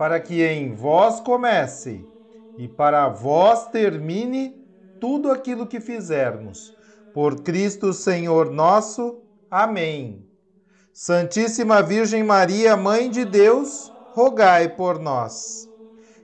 para 0.00 0.18
que 0.18 0.42
em 0.42 0.72
vós 0.72 1.20
comece 1.20 2.02
e 2.56 2.66
para 2.66 3.06
vós 3.10 3.66
termine 3.66 4.56
tudo 4.98 5.30
aquilo 5.30 5.66
que 5.66 5.78
fizermos. 5.78 6.74
Por 7.12 7.42
Cristo 7.42 7.92
Senhor 7.92 8.50
nosso. 8.50 9.18
Amém. 9.50 10.26
Santíssima 10.90 11.82
Virgem 11.82 12.24
Maria, 12.24 12.78
Mãe 12.78 13.10
de 13.10 13.26
Deus, 13.26 13.92
rogai 14.14 14.70
por 14.70 14.98
nós. 14.98 15.68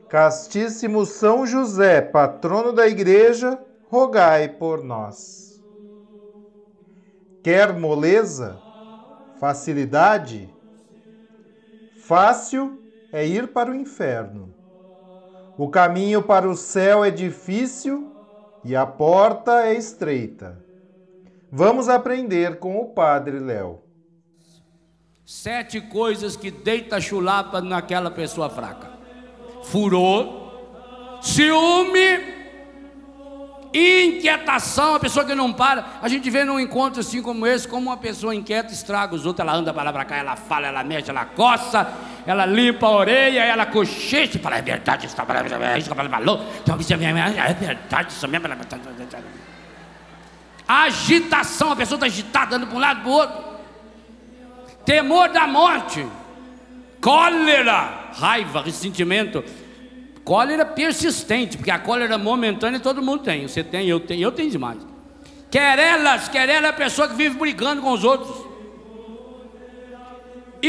Castíssimo 0.09 1.05
São 1.05 1.47
José, 1.47 2.01
patrono 2.01 2.73
da 2.73 2.89
Igreja, 2.89 3.61
rogai 3.91 4.49
por 4.49 4.83
nós. 4.83 5.63
Quer 7.43 7.79
moleza? 7.79 8.59
Facilidade? 9.39 10.49
Fácil 12.07 12.86
é 13.17 13.27
ir 13.27 13.49
para 13.49 13.71
o 13.71 13.75
inferno. 13.75 14.55
O 15.57 15.71
caminho 15.71 16.23
para 16.23 16.47
o 16.47 16.55
céu 16.55 17.03
é 17.03 17.11
difícil 17.11 18.13
e 18.63 18.77
a 18.77 18.85
porta 18.85 19.63
é 19.63 19.73
estreita. 19.73 20.63
Vamos 21.51 21.89
aprender 21.89 22.59
com 22.59 22.79
o 22.79 22.91
Padre 22.91 23.39
Léo. 23.39 23.81
Sete 25.25 25.81
coisas 25.81 26.37
que 26.37 26.51
deita 26.51 27.01
chulapa 27.01 27.63
naquela 27.63 28.11
pessoa 28.11 28.51
fraca: 28.51 28.91
furor, 29.63 30.53
ciúme, 31.23 32.21
inquietação, 33.73 34.97
a 34.97 35.01
pessoa 35.01 35.25
que 35.25 35.35
não 35.35 35.55
para. 35.55 35.87
A 36.03 36.09
gente 36.09 36.29
vê 36.29 36.45
num 36.45 36.61
encontro 36.61 37.01
assim 37.01 37.23
como 37.23 37.47
esse, 37.47 37.67
como 37.67 37.87
uma 37.89 37.97
pessoa 37.97 38.35
inquieta 38.35 38.75
estraga 38.75 39.15
os 39.15 39.25
outros. 39.25 39.41
Ela 39.47 39.57
anda 39.57 39.73
para 39.73 39.85
lá 39.85 39.93
para 39.93 40.05
cá, 40.05 40.17
ela 40.17 40.37
fala, 40.37 40.67
ela 40.67 40.85
mexe, 40.85 41.09
ela 41.09 41.25
coça, 41.25 41.91
ela 42.27 42.45
limpa 42.45 42.87
a 42.87 42.91
orelha, 42.91 43.45
ela 43.45 43.67
cochicha 43.67 44.37
e 44.37 44.41
fala: 44.41 44.59
é 44.59 44.63
verdade, 44.63 45.07
isso 45.07 45.17
é 45.19 45.79
isso 45.79 45.93
que 45.93 46.01
ela 46.01 46.09
falou, 46.09 46.41
é 46.41 47.55
verdade, 47.55 48.13
isso 48.13 48.29
mesmo. 48.29 48.49
Agitação, 50.67 51.73
a 51.73 51.77
pessoa 51.77 51.97
está 51.97 52.07
agitada, 52.07 52.57
andando 52.57 52.69
para 52.69 52.77
um 52.77 52.81
lado 52.81 53.01
para 53.03 53.09
o 53.09 53.13
outro. 53.13 53.45
Temor 54.85 55.29
da 55.29 55.47
morte, 55.47 56.07
cólera, 57.01 58.11
raiva, 58.13 58.63
ressentimento 58.63 59.45
Cólera 60.27 60.67
persistente, 60.67 61.57
porque 61.57 61.71
a 61.71 61.79
cólera 61.79 62.19
momentânea 62.19 62.81
todo 62.81 63.01
mundo 63.01 63.23
tem. 63.23 63.47
Você 63.47 63.63
tem, 63.63 63.87
eu 63.87 64.01
tenho, 64.01 64.23
eu 64.23 64.33
tenho 64.33 64.51
demais. 64.51 64.79
Querelas, 65.49 66.27
querela 66.27 66.67
é 66.67 66.71
a 66.71 66.73
pessoa 66.73 67.07
que 67.07 67.15
vive 67.15 67.39
brigando 67.39 67.81
com 67.81 67.93
os 67.93 68.03
outros. 68.03 68.45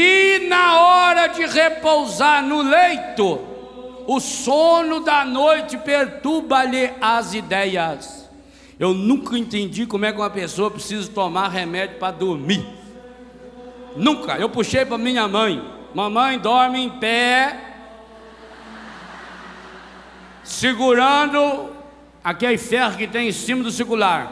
E 0.00 0.46
na 0.48 0.80
hora 0.80 1.26
de 1.26 1.44
repousar 1.44 2.40
no 2.40 2.62
leito, 2.62 3.40
o 4.06 4.20
sono 4.20 5.00
da 5.00 5.24
noite 5.24 5.76
perturba-lhe 5.76 6.92
as 7.00 7.34
ideias. 7.34 8.30
Eu 8.78 8.94
nunca 8.94 9.36
entendi 9.36 9.86
como 9.86 10.06
é 10.06 10.12
que 10.12 10.18
uma 10.18 10.30
pessoa 10.30 10.70
precisa 10.70 11.10
tomar 11.10 11.48
remédio 11.48 11.98
para 11.98 12.12
dormir. 12.12 12.64
Nunca. 13.96 14.38
Eu 14.38 14.48
puxei 14.48 14.84
para 14.84 14.96
minha 14.96 15.26
mãe. 15.26 15.60
Mamãe 15.92 16.38
dorme 16.38 16.78
em 16.78 16.90
pé, 16.90 17.58
segurando 20.44 21.72
aquele 22.22 22.56
ferro 22.56 22.96
que 22.96 23.08
tem 23.08 23.30
em 23.30 23.32
cima 23.32 23.64
do 23.64 23.72
circular. 23.72 24.30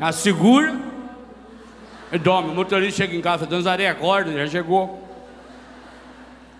A 0.00 0.12
segura 0.12 0.91
dorme. 2.18 2.50
O 2.50 2.54
motorista 2.54 2.98
chega 2.98 3.16
em 3.16 3.20
casa, 3.20 3.46
Danzaré, 3.46 3.88
acorda, 3.88 4.32
já 4.32 4.46
chegou. 4.46 5.08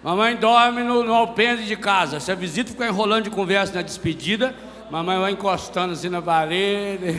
Mamãe 0.02 0.34
dorme 0.36 0.82
no, 0.82 1.04
no 1.04 1.14
alpendre 1.14 1.64
de 1.64 1.76
casa. 1.76 2.18
Se 2.18 2.32
a 2.32 2.34
visita 2.34 2.70
ficar 2.70 2.88
enrolando 2.88 3.24
de 3.24 3.30
conversa 3.30 3.74
na 3.74 3.82
despedida, 3.82 4.54
mamãe 4.91 5.18
vai 5.18 5.32
encostando 5.32 5.92
assim 5.92 6.08
na 6.08 6.20
parede. 6.20 7.16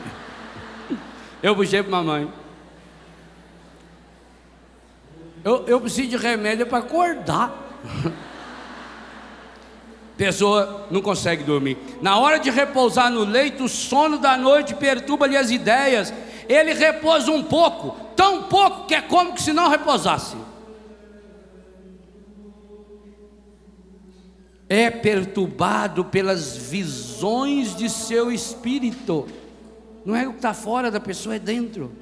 Eu 1.42 1.54
puxei 1.54 1.82
para 1.82 1.92
mamãe. 1.92 2.28
Eu, 5.44 5.64
eu 5.68 5.80
preciso 5.80 6.08
de 6.08 6.16
remédio 6.16 6.66
para 6.66 6.78
acordar. 6.78 7.54
pessoa 10.16 10.86
não 10.90 11.00
consegue 11.00 11.44
dormir. 11.44 11.76
Na 12.00 12.18
hora 12.18 12.38
de 12.38 12.50
repousar 12.50 13.10
no 13.10 13.22
leito, 13.22 13.64
o 13.64 13.68
sono 13.68 14.18
da 14.18 14.36
noite 14.36 14.74
perturba-lhe 14.74 15.36
as 15.36 15.50
ideias. 15.50 16.12
Ele 16.48 16.72
repousa 16.72 17.30
um 17.30 17.42
pouco, 17.42 17.96
tão 18.14 18.44
pouco 18.44 18.86
que 18.86 18.94
é 18.94 19.00
como 19.00 19.32
que 19.32 19.42
se 19.42 19.52
não 19.52 19.68
repousasse. 19.68 20.36
É 24.68 24.90
perturbado 24.90 26.04
pelas 26.04 26.56
visões 26.56 27.76
de 27.76 27.88
seu 27.88 28.32
espírito. 28.32 29.26
Não 30.04 30.14
é 30.14 30.26
o 30.26 30.32
que 30.32 30.38
está 30.38 30.54
fora 30.54 30.90
da 30.90 31.00
pessoa, 31.00 31.36
é 31.36 31.38
dentro. 31.38 31.92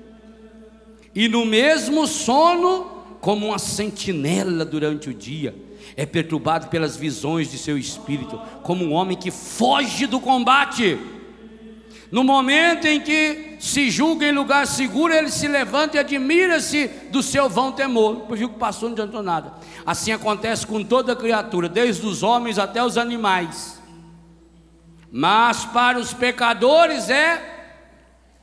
E 1.15 1.29
no 1.29 1.45
mesmo 1.45 2.07
sono, 2.07 2.91
como 3.21 3.47
uma 3.47 3.59
sentinela 3.59 4.65
durante 4.65 5.09
o 5.11 5.15
dia 5.15 5.55
é 5.97 6.05
perturbado 6.05 6.69
pelas 6.69 6.97
visões 6.97 7.51
de 7.51 7.59
seu 7.59 7.79
espírito, 7.79 8.41
como 8.63 8.85
um 8.85 8.93
homem 8.93 9.17
que 9.17 9.31
foge 9.31 10.07
do 10.07 10.19
combate. 10.19 10.99
No 12.11 12.23
momento 12.23 12.87
em 12.87 13.01
que 13.01 13.57
se 13.59 13.91
julga 13.91 14.27
em 14.27 14.33
lugar 14.33 14.67
seguro, 14.67 15.13
ele 15.13 15.31
se 15.31 15.49
levanta 15.49 15.97
e 15.97 16.01
admira-se 16.01 16.89
do 17.11 17.23
seu 17.23 17.49
vão 17.49 17.73
temor. 17.73 18.27
Viu 18.31 18.49
que 18.49 18.59
passou, 18.59 18.89
não 18.89 18.95
adiantou 18.95 19.23
nada. 19.23 19.55
Assim 19.85 20.13
acontece 20.13 20.67
com 20.67 20.85
toda 20.85 21.17
criatura, 21.17 21.69
desde 21.69 22.07
os 22.07 22.23
homens 22.23 22.59
até 22.59 22.85
os 22.85 22.99
animais. 22.99 23.81
Mas 25.11 25.65
para 25.65 25.99
os 25.99 26.13
pecadores 26.13 27.09
é 27.09 27.41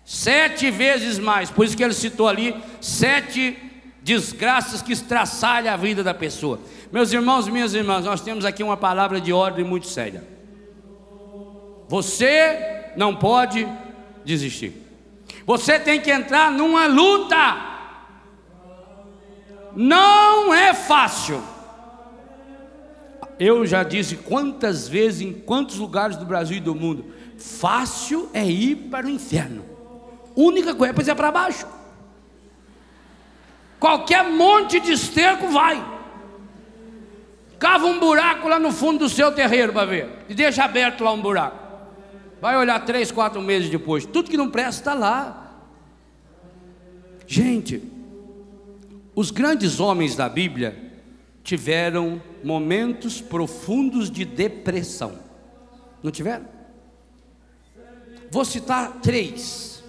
sete 0.04 0.72
vezes 0.72 1.20
mais. 1.20 1.50
Por 1.50 1.66
isso 1.66 1.78
que 1.78 1.84
ele 1.84 1.94
citou 1.94 2.28
ali 2.28 2.56
sete 2.80 3.58
desgraças 4.02 4.82
que 4.82 4.92
estraçalham 4.92 5.74
a 5.74 5.78
vida 5.78 6.04
da 6.04 6.14
pessoa. 6.14 6.60
Meus 6.92 7.14
irmãos 7.14 7.48
minhas 7.48 7.74
irmãs, 7.74 8.06
nós 8.06 8.22
temos 8.22 8.44
aqui 8.44 8.64
uma 8.64 8.76
palavra 8.76 9.22
de 9.22 9.32
ordem 9.32 9.64
muito 9.64 9.88
séria. 9.88 10.24
Você 11.88 12.81
não 12.96 13.16
pode 13.16 13.68
desistir. 14.24 14.74
Você 15.46 15.80
tem 15.80 16.00
que 16.00 16.12
entrar 16.12 16.52
numa 16.52 16.86
luta. 16.88 17.70
Não 19.76 20.54
é 20.54 20.74
fácil. 20.74 21.42
Eu 23.40 23.66
já 23.66 23.84
disse 23.84 24.18
quantas 24.18 24.88
vezes, 24.88 25.22
em 25.22 25.34
quantos 25.34 25.78
lugares 25.78 26.16
do 26.16 26.26
Brasil 26.26 26.58
e 26.58 26.62
do 26.62 26.76
mundo, 26.76 27.06
fácil 27.38 28.30
é 28.34 28.46
ir 28.46 28.76
para 28.76 29.08
o 29.08 29.10
inferno. 29.10 29.66
Única 30.36 30.76
coisa 30.76 30.92
é 30.92 30.94
para 30.94 31.16
para 31.16 31.32
baixo. 31.32 31.68
Qualquer 33.80 34.24
monte 34.24 34.80
de 34.80 34.92
esterco 34.92 35.48
vai. 35.48 35.84
Cava 37.58 37.88
um 37.88 38.00
buraco 38.00 38.48
lá 38.48 38.60
no 38.60 38.72
fundo 38.72 39.00
do 39.00 39.10
seu 39.10 39.32
terreiro 39.32 39.74
para 39.74 39.86
ver. 39.86 40.10
E 40.30 40.36
deixa 40.36 40.64
aberto 40.64 41.04
lá 41.04 41.12
um 41.12 41.22
buraco. 41.22 41.61
Vai 42.42 42.58
olhar 42.58 42.84
três, 42.84 43.12
quatro 43.12 43.42
meses 43.42 43.70
depois. 43.70 44.06
Tudo 44.06 44.30
que 44.30 44.36
não 44.36 44.50
presta 44.50 44.82
está 44.82 44.94
lá. 44.94 45.64
Gente, 47.28 47.84
os 49.16 49.32
grandes 49.32 49.80
homens 49.80 50.16
da 50.16 50.28
Bíblia 50.28 50.92
tiveram 51.44 52.22
momentos 52.44 53.22
profundos 53.22 54.10
de 54.10 54.26
depressão. 54.26 55.20
Não 56.02 56.12
tiveram? 56.12 56.48
Vou 58.32 58.44
citar 58.44 59.00
três: 59.02 59.84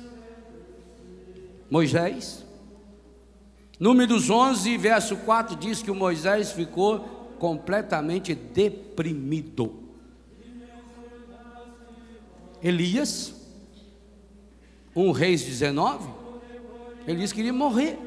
Moisés, 1.71 2.43
Números 3.83 4.31
11, 4.31 4.77
verso 4.77 5.17
4 5.17 5.57
diz 5.57 5.83
que 5.83 5.91
o 5.91 5.95
Moisés 5.95 6.53
ficou 6.53 7.01
completamente 7.41 8.33
deprimido. 8.33 9.82
Elias, 12.63 13.35
1 14.95 15.11
Reis 15.11 15.43
19, 15.43 16.09
Elias 17.07 17.33
queria 17.33 17.53
morrer. 17.53 17.99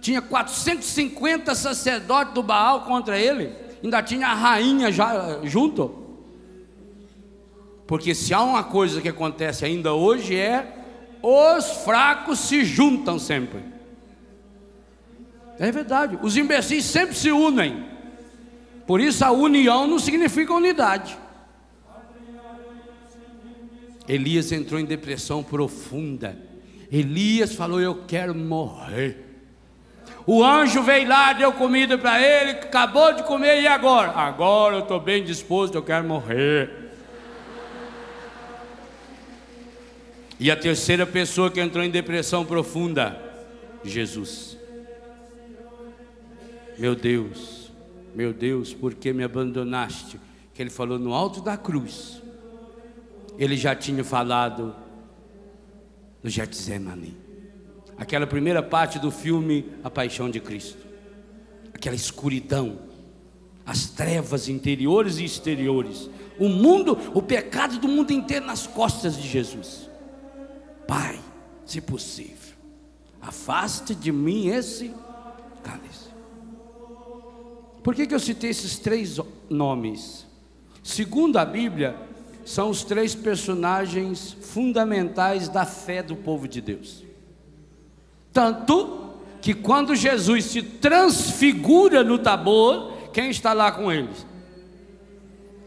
Tinha 0.00 0.22
450 0.22 1.54
sacerdotes 1.54 2.32
do 2.32 2.42
Baal 2.42 2.82
contra 2.82 3.18
ele, 3.18 3.52
ainda 3.82 4.02
tinha 4.02 4.28
a 4.28 4.34
rainha 4.34 4.90
já 4.90 5.40
junto. 5.44 6.06
Porque 7.86 8.14
se 8.14 8.32
há 8.32 8.42
uma 8.42 8.64
coisa 8.64 9.00
que 9.00 9.08
acontece 9.08 9.64
ainda 9.64 9.92
hoje 9.92 10.36
é 10.36 10.76
os 11.22 11.66
fracos 11.84 12.40
se 12.40 12.64
juntam 12.64 13.18
sempre. 13.18 13.60
É 15.58 15.70
verdade. 15.72 16.18
Os 16.22 16.36
imbecis 16.36 16.84
sempre 16.84 17.16
se 17.16 17.30
unem. 17.30 17.84
Por 18.86 19.00
isso 19.00 19.24
a 19.24 19.30
união 19.30 19.86
não 19.86 19.98
significa 19.98 20.52
unidade. 20.52 21.16
Elias 24.08 24.52
entrou 24.52 24.80
em 24.80 24.84
depressão 24.84 25.42
profunda. 25.42 26.38
Elias 26.90 27.54
falou: 27.54 27.80
Eu 27.80 28.04
quero 28.06 28.34
morrer. 28.34 29.24
O 30.26 30.42
anjo 30.42 30.82
veio 30.82 31.08
lá, 31.08 31.32
deu 31.32 31.52
comida 31.52 31.96
para 31.96 32.20
ele, 32.20 32.50
acabou 32.50 33.12
de 33.12 33.22
comer 33.22 33.62
e 33.62 33.66
agora? 33.66 34.10
Agora 34.10 34.76
eu 34.76 34.80
estou 34.80 34.98
bem 34.98 35.22
disposto, 35.22 35.76
eu 35.76 35.82
quero 35.82 36.04
morrer. 36.04 36.86
E 40.38 40.50
a 40.50 40.56
terceira 40.56 41.06
pessoa 41.06 41.50
que 41.50 41.60
entrou 41.60 41.84
em 41.84 41.90
depressão 41.90 42.44
profunda, 42.44 43.18
Jesus. 43.84 44.58
Meu 46.76 46.94
Deus, 46.94 47.70
meu 48.14 48.32
Deus, 48.32 48.74
por 48.74 48.94
que 48.94 49.12
me 49.12 49.22
abandonaste? 49.22 50.20
Que 50.52 50.62
ele 50.62 50.70
falou 50.70 50.98
no 50.98 51.14
alto 51.14 51.40
da 51.40 51.56
cruz. 51.56 52.20
Ele 53.38 53.56
já 53.56 53.74
tinha 53.74 54.02
falado 54.02 54.74
no 56.22 56.30
Getsemane. 56.30 57.16
Aquela 57.98 58.26
primeira 58.26 58.62
parte 58.62 58.98
do 58.98 59.10
filme 59.10 59.72
A 59.82 59.90
Paixão 59.90 60.30
de 60.30 60.40
Cristo. 60.40 60.86
Aquela 61.72 61.96
escuridão, 61.96 62.78
as 63.64 63.86
trevas 63.86 64.48
interiores 64.48 65.18
e 65.18 65.24
exteriores, 65.24 66.08
o 66.38 66.48
mundo, 66.48 66.98
o 67.14 67.22
pecado 67.22 67.78
do 67.78 67.88
mundo 67.88 68.12
inteiro 68.12 68.46
nas 68.46 68.66
costas 68.66 69.16
de 69.16 69.26
Jesus. 69.26 69.88
Pai, 70.86 71.18
se 71.64 71.80
possível, 71.80 72.54
afaste 73.20 73.94
de 73.94 74.12
mim 74.12 74.48
esse 74.48 74.94
cálice. 75.62 76.06
Por 77.82 77.94
que, 77.94 78.06
que 78.06 78.14
eu 78.14 78.20
citei 78.20 78.50
esses 78.50 78.78
três 78.78 79.18
nomes? 79.48 80.26
Segundo 80.82 81.36
a 81.36 81.44
Bíblia, 81.44 81.96
são 82.46 82.70
os 82.70 82.84
três 82.84 83.12
personagens 83.12 84.36
fundamentais 84.40 85.48
da 85.48 85.66
fé 85.66 86.00
do 86.00 86.14
povo 86.14 86.46
de 86.46 86.60
Deus. 86.60 87.04
Tanto 88.32 89.10
que 89.42 89.52
quando 89.52 89.96
Jesus 89.96 90.44
se 90.44 90.62
transfigura 90.62 92.04
no 92.04 92.18
Tabor, 92.18 92.92
quem 93.12 93.30
está 93.30 93.52
lá 93.52 93.72
com 93.72 93.90
eles? 93.90 94.24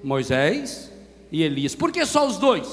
Moisés 0.01 0.89
e 1.29 1.43
Elias. 1.43 1.75
Por 1.75 1.91
que 1.91 2.05
só 2.05 2.25
os 2.25 2.37
dois? 2.37 2.67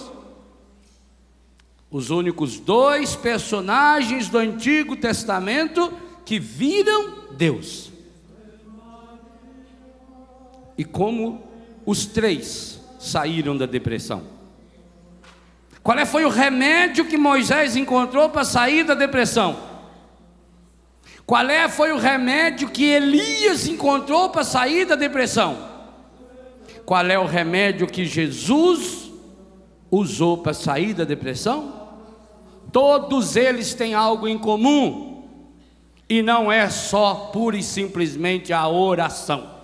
Os 1.91 2.11
únicos 2.11 2.61
dois 2.61 3.17
personagens 3.17 4.29
do 4.29 4.39
Antigo 4.39 4.97
Testamento 4.97 5.93
que 6.25 6.39
viram 6.39 7.27
Deus 7.33 7.91
e 10.79 10.85
como 10.85 11.43
os 11.85 12.07
três 12.07 12.76
saíram 12.99 13.57
da 13.57 13.67
depressão. 13.67 14.23
Qual 15.83 15.99
é, 15.99 16.05
foi 16.05 16.25
o 16.25 16.29
remédio 16.29 17.05
que 17.05 17.17
Moisés 17.17 17.77
encontrou 17.77 18.29
para 18.29 18.45
sair 18.45 18.85
da 18.85 18.95
depressão? 18.95 19.57
Qual 21.25 21.49
é, 21.49 21.69
foi 21.69 21.93
o 21.93 21.99
remédio 21.99 22.69
que 22.69 22.85
Elias 22.85 23.67
encontrou 23.67 24.31
para 24.31 24.45
sair 24.45 24.85
da 24.85 24.97
depressão? 24.97 25.57
Qual 26.85 27.05
é 27.07 27.19
o 27.19 27.27
remédio 27.27 27.87
que 27.87 28.05
Jesus 28.05 29.11
usou 29.91 30.39
para 30.39 30.55
sair 30.55 30.95
da 30.95 31.05
depressão? 31.05 31.89
Todos 32.73 33.37
eles 33.37 33.75
têm 33.75 33.95
algo 33.95 34.29
em 34.29 34.39
comum, 34.39 35.25
e 36.09 36.23
não 36.23 36.51
é 36.51 36.69
só 36.69 37.31
pura 37.33 37.57
e 37.57 37.63
simplesmente 37.63 38.53
a 38.53 38.69
oração 38.69 39.56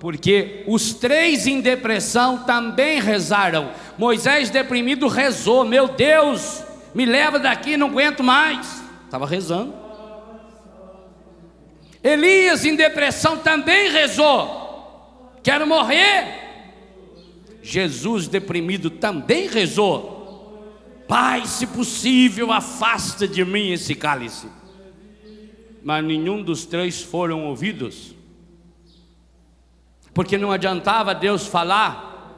porque 0.00 0.62
os 0.66 0.94
três 0.94 1.46
em 1.46 1.60
depressão 1.60 2.38
também 2.38 3.00
rezaram. 3.00 3.72
Moisés 3.96 4.48
deprimido 4.50 5.08
rezou: 5.08 5.64
Meu 5.64 5.88
Deus, 5.88 6.62
me 6.94 7.04
leva 7.04 7.38
daqui, 7.38 7.76
não 7.76 7.88
aguento 7.88 8.22
mais. 8.22 8.82
Estava 9.04 9.26
rezando. 9.26 9.74
Elias 12.02 12.64
em 12.64 12.76
depressão 12.76 13.38
também 13.38 13.90
rezou: 13.90 15.32
Quero 15.42 15.66
morrer. 15.66 16.46
Jesus 17.60 18.28
deprimido 18.28 18.90
também 18.90 19.48
rezou: 19.48 20.64
Pai, 21.08 21.44
se 21.44 21.66
possível, 21.66 22.52
afasta 22.52 23.26
de 23.26 23.44
mim 23.44 23.72
esse 23.72 23.96
cálice. 23.96 24.46
Mas 25.82 26.04
nenhum 26.04 26.40
dos 26.42 26.66
três 26.66 27.02
foram 27.02 27.46
ouvidos 27.46 28.17
porque 30.18 30.36
não 30.36 30.50
adiantava 30.50 31.14
Deus 31.14 31.46
falar, 31.46 32.34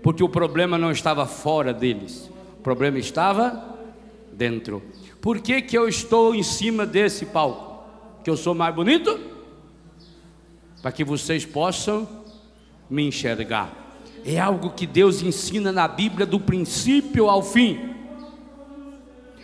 porque 0.00 0.22
o 0.22 0.28
problema 0.28 0.78
não 0.78 0.92
estava 0.92 1.26
fora 1.26 1.74
deles, 1.74 2.30
o 2.56 2.62
problema 2.62 3.00
estava 3.00 3.80
dentro. 4.32 4.80
Por 5.20 5.40
que, 5.40 5.60
que 5.60 5.76
eu 5.76 5.88
estou 5.88 6.36
em 6.36 6.44
cima 6.44 6.86
desse 6.86 7.26
palco? 7.26 7.82
Que 8.22 8.30
eu 8.30 8.36
sou 8.36 8.54
mais 8.54 8.72
bonito? 8.72 9.18
Para 10.80 10.92
que 10.92 11.02
vocês 11.02 11.44
possam 11.44 12.08
me 12.88 13.02
enxergar. 13.02 13.72
É 14.24 14.38
algo 14.38 14.70
que 14.70 14.86
Deus 14.86 15.20
ensina 15.20 15.72
na 15.72 15.88
Bíblia 15.88 16.24
do 16.24 16.38
princípio 16.38 17.28
ao 17.28 17.42
fim. 17.42 17.92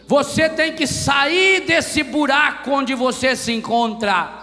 Você 0.07 0.49
tem 0.49 0.73
que 0.73 0.87
sair 0.87 1.67
desse 1.67 2.05
buraco 2.05 2.71
onde 2.71 2.95
você 2.95 3.35
se 3.35 3.51
encontra 3.51 4.36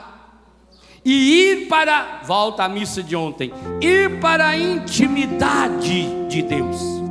e 1.05 1.51
ir 1.51 1.67
para, 1.67 2.21
volta 2.25 2.63
à 2.63 2.69
missa 2.69 3.03
de 3.03 3.15
ontem, 3.15 3.51
ir 3.81 4.19
para 4.19 4.47
a 4.47 4.57
intimidade 4.57 6.27
de 6.27 6.41
Deus. 6.41 7.02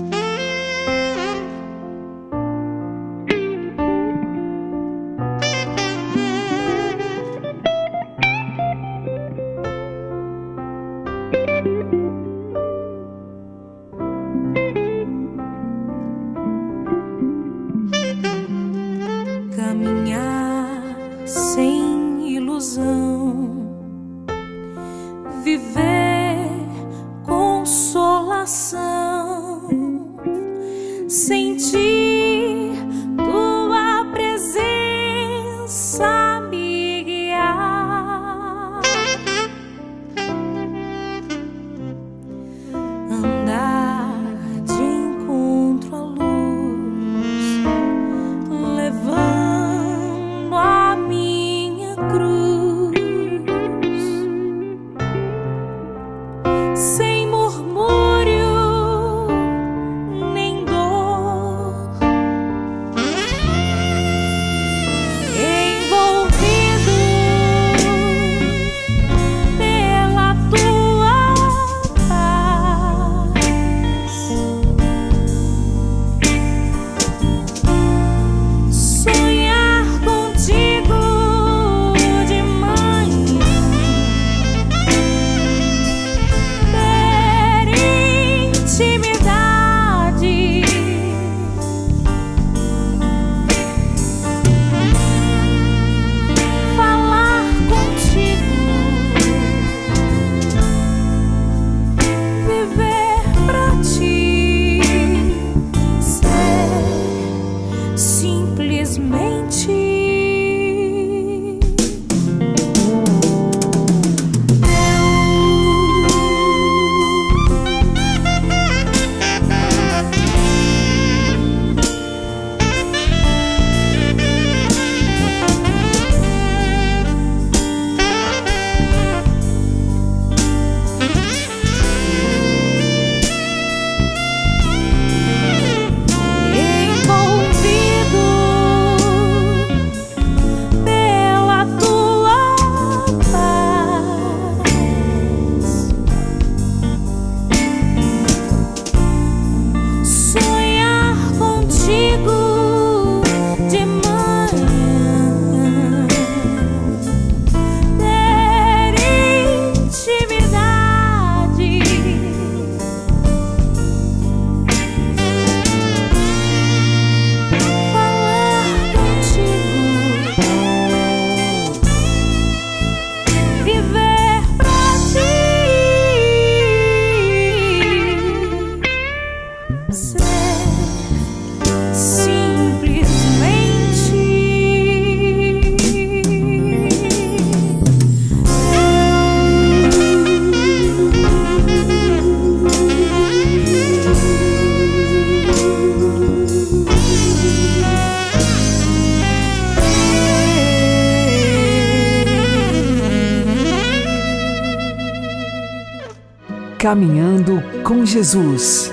Caminhando 206.82 207.62
com 207.86 208.04
Jesus 208.04 208.90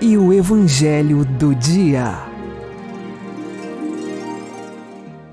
e 0.00 0.16
o 0.16 0.32
Evangelho 0.32 1.22
do 1.22 1.54
Dia. 1.54 2.14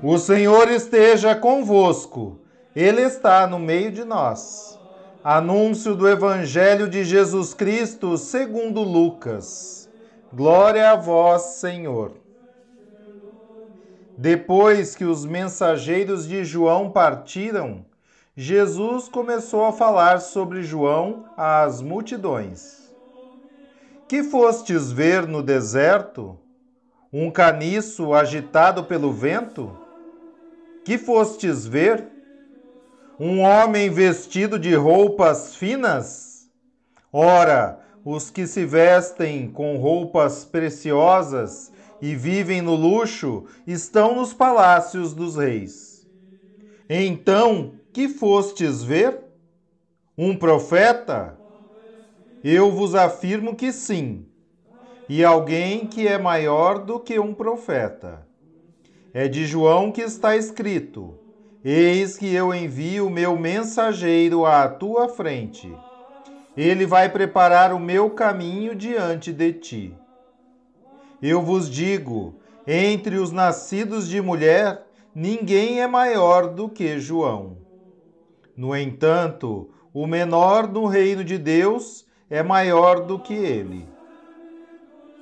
O 0.02 0.18
Senhor 0.18 0.70
esteja 0.70 1.34
convosco, 1.34 2.38
Ele 2.76 3.00
está 3.00 3.46
no 3.46 3.58
meio 3.58 3.90
de 3.90 4.04
nós. 4.04 4.78
Anúncio 5.24 5.94
do 5.94 6.06
Evangelho 6.06 6.90
de 6.90 7.04
Jesus 7.04 7.54
Cristo 7.54 8.18
segundo 8.18 8.82
Lucas. 8.82 9.88
Glória 10.30 10.90
a 10.90 10.94
vós, 10.94 11.40
Senhor. 11.54 12.12
Depois 14.14 14.94
que 14.94 15.06
os 15.06 15.24
mensageiros 15.24 16.28
de 16.28 16.44
João 16.44 16.90
partiram, 16.90 17.82
Jesus 18.40 19.08
começou 19.08 19.64
a 19.64 19.72
falar 19.72 20.20
sobre 20.20 20.62
João 20.62 21.24
às 21.36 21.82
multidões. 21.82 22.88
Que 24.06 24.22
fostes 24.22 24.92
ver 24.92 25.26
no 25.26 25.42
deserto? 25.42 26.38
Um 27.12 27.32
caniço 27.32 28.14
agitado 28.14 28.84
pelo 28.84 29.12
vento? 29.12 29.76
Que 30.84 30.96
fostes 30.96 31.66
ver? 31.66 32.06
Um 33.18 33.40
homem 33.40 33.90
vestido 33.90 34.56
de 34.56 34.72
roupas 34.72 35.56
finas? 35.56 36.48
Ora, 37.12 37.80
os 38.04 38.30
que 38.30 38.46
se 38.46 38.64
vestem 38.64 39.50
com 39.50 39.78
roupas 39.78 40.44
preciosas 40.44 41.72
e 42.00 42.14
vivem 42.14 42.62
no 42.62 42.76
luxo 42.76 43.46
estão 43.66 44.14
nos 44.14 44.32
palácios 44.32 45.12
dos 45.12 45.34
reis. 45.34 46.06
Então, 46.88 47.77
que 47.98 48.08
fostes 48.08 48.80
ver? 48.84 49.18
Um 50.16 50.36
profeta? 50.36 51.36
Eu 52.44 52.70
vos 52.70 52.94
afirmo 52.94 53.56
que 53.56 53.72
sim, 53.72 54.24
e 55.08 55.24
alguém 55.24 55.84
que 55.84 56.06
é 56.06 56.16
maior 56.16 56.78
do 56.78 57.00
que 57.00 57.18
um 57.18 57.34
profeta. 57.34 58.24
É 59.12 59.26
de 59.26 59.44
João 59.44 59.90
que 59.90 60.00
está 60.00 60.36
escrito: 60.36 61.18
Eis 61.64 62.16
que 62.16 62.32
eu 62.32 62.54
envio 62.54 63.08
o 63.08 63.10
meu 63.10 63.36
mensageiro 63.36 64.46
à 64.46 64.68
tua 64.68 65.08
frente. 65.08 65.68
Ele 66.56 66.86
vai 66.86 67.08
preparar 67.08 67.72
o 67.72 67.80
meu 67.80 68.10
caminho 68.10 68.76
diante 68.76 69.32
de 69.32 69.52
ti. 69.54 69.94
Eu 71.20 71.42
vos 71.42 71.68
digo: 71.68 72.36
entre 72.64 73.16
os 73.16 73.32
nascidos 73.32 74.08
de 74.08 74.20
mulher, 74.20 74.86
ninguém 75.12 75.80
é 75.80 75.88
maior 75.88 76.46
do 76.46 76.68
que 76.68 77.00
João. 77.00 77.66
No 78.58 78.74
entanto, 78.74 79.70
o 79.94 80.04
menor 80.04 80.66
no 80.66 80.86
reino 80.86 81.22
de 81.22 81.38
Deus 81.38 82.04
é 82.28 82.42
maior 82.42 83.06
do 83.06 83.16
que 83.16 83.32
ele. 83.32 83.86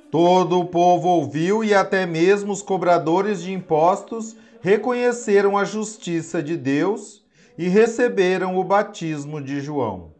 Todo 0.09 0.59
o 0.59 0.65
povo 0.65 1.07
ouviu 1.07 1.63
e 1.63 1.71
até 1.71 2.03
mesmo 2.03 2.51
os 2.51 2.63
cobradores 2.63 3.43
de 3.43 3.53
impostos 3.53 4.35
reconheceram 4.59 5.55
a 5.55 5.63
justiça 5.63 6.41
de 6.41 6.57
Deus 6.57 7.23
e 7.59 7.67
receberam 7.67 8.57
o 8.57 8.63
batismo 8.63 9.39
de 9.39 9.61
João. 9.61 10.15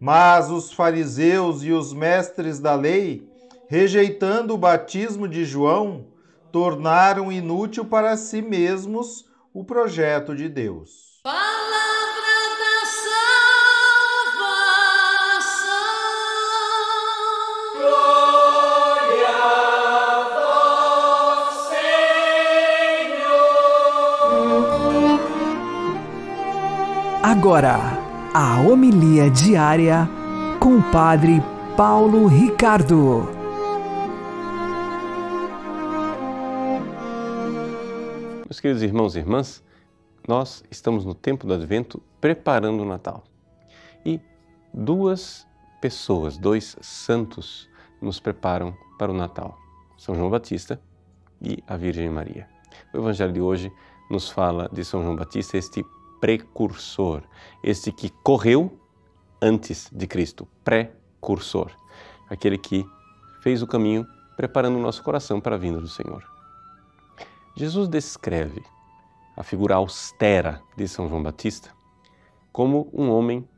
Mas 0.00 0.50
os 0.50 0.72
fariseus 0.72 1.62
e 1.62 1.70
os 1.70 1.92
mestres 1.92 2.58
da 2.58 2.74
lei, 2.74 3.30
rejeitando 3.68 4.54
o 4.54 4.58
batismo 4.58 5.28
de 5.28 5.44
João, 5.44 6.06
tornaram 6.50 7.30
inútil 7.30 7.84
para 7.84 8.16
si 8.16 8.42
mesmos 8.42 9.24
o 9.54 9.62
projeto 9.62 10.34
de 10.34 10.48
Deus. 10.48 11.22
Agora, 27.22 27.76
a 28.32 28.62
homilia 28.62 29.30
diária 29.30 30.08
com 30.58 30.78
o 30.78 30.90
Padre 30.90 31.42
Paulo 31.76 32.26
Ricardo. 32.26 33.28
Meus 38.46 38.58
queridos 38.58 38.82
irmãos 38.82 39.16
e 39.16 39.18
irmãs, 39.18 39.62
nós 40.26 40.64
estamos 40.70 41.04
no 41.04 41.14
tempo 41.14 41.46
do 41.46 41.52
Advento 41.52 42.02
preparando 42.22 42.84
o 42.84 42.86
Natal. 42.86 43.22
E 44.02 44.18
duas 44.72 45.46
pessoas, 45.78 46.38
dois 46.38 46.74
santos, 46.80 47.68
nos 48.00 48.18
preparam 48.18 48.74
para 48.98 49.12
o 49.12 49.14
Natal: 49.14 49.58
São 49.98 50.14
João 50.14 50.30
Batista 50.30 50.80
e 51.38 51.62
a 51.68 51.76
Virgem 51.76 52.08
Maria. 52.08 52.48
O 52.94 52.96
Evangelho 52.96 53.32
de 53.34 53.42
hoje 53.42 53.70
nos 54.10 54.30
fala 54.30 54.70
de 54.72 54.82
São 54.86 55.02
João 55.02 55.16
Batista, 55.16 55.58
este 55.58 55.84
precursor, 56.20 57.22
este 57.62 57.90
que 57.90 58.10
correu 58.22 58.78
antes 59.40 59.88
de 59.90 60.06
Cristo, 60.06 60.46
precursor, 60.62 61.72
aquele 62.28 62.58
que 62.58 62.84
fez 63.42 63.62
o 63.62 63.66
caminho 63.66 64.06
preparando 64.36 64.76
o 64.78 64.82
nosso 64.82 65.02
coração 65.02 65.40
para 65.40 65.56
a 65.56 65.58
vinda 65.58 65.80
do 65.80 65.88
Senhor. 65.88 66.22
Jesus 67.56 67.88
descreve 67.88 68.62
a 69.36 69.42
figura 69.42 69.76
austera 69.76 70.62
de 70.76 70.86
São 70.86 71.08
João 71.08 71.22
Batista 71.22 71.70
como 72.52 72.88
um 72.92 73.10
homem 73.10 73.48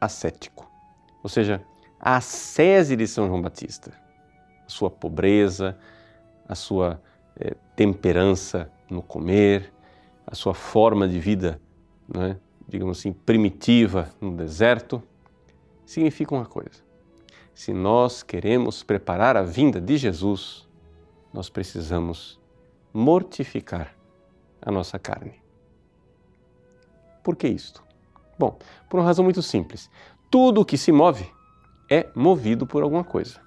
ascético, 0.00 0.70
ou 1.22 1.28
seja, 1.28 1.64
a 2.00 2.16
ascese 2.16 2.96
de 2.96 3.06
São 3.06 3.26
João 3.26 3.42
Batista, 3.42 3.92
a 4.66 4.68
sua 4.68 4.90
pobreza, 4.90 5.78
a 6.48 6.54
sua 6.54 7.02
eh, 7.38 7.56
temperança 7.74 8.70
no 8.88 9.02
comer, 9.02 9.72
a 10.26 10.34
sua 10.34 10.54
forma 10.54 11.08
de 11.08 11.18
vida 11.18 11.60
é? 12.14 12.36
digamos 12.68 12.98
assim, 12.98 13.12
primitiva 13.12 14.10
no 14.20 14.36
deserto, 14.36 15.02
significa 15.86 16.34
uma 16.34 16.44
coisa. 16.44 16.86
Se 17.54 17.72
nós 17.72 18.22
queremos 18.22 18.82
preparar 18.82 19.36
a 19.36 19.42
vinda 19.42 19.80
de 19.80 19.96
Jesus, 19.96 20.68
nós 21.32 21.48
precisamos 21.48 22.38
mortificar 22.92 23.94
a 24.60 24.70
nossa 24.70 24.98
carne. 24.98 25.40
Por 27.22 27.36
que 27.36 27.48
isto? 27.48 27.82
Bom, 28.38 28.58
por 28.88 29.00
uma 29.00 29.06
razão 29.06 29.24
muito 29.24 29.42
simples. 29.42 29.90
Tudo 30.30 30.60
o 30.60 30.64
que 30.64 30.78
se 30.78 30.92
move 30.92 31.26
é 31.90 32.08
movido 32.14 32.66
por 32.66 32.82
alguma 32.82 33.02
coisa. 33.02 33.40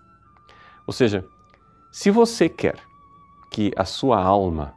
Ou 0.85 0.93
seja, 0.93 1.25
se 1.91 2.09
você 2.09 2.49
quer 2.49 2.79
que 3.51 3.71
a 3.75 3.85
sua 3.85 4.21
alma 4.21 4.73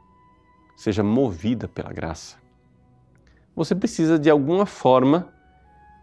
seja 0.77 1.03
movida 1.03 1.67
pela 1.67 1.93
graça, 1.93 2.37
você 3.55 3.75
precisa 3.75 4.19
de 4.19 4.29
alguma 4.29 4.67
forma 4.67 5.29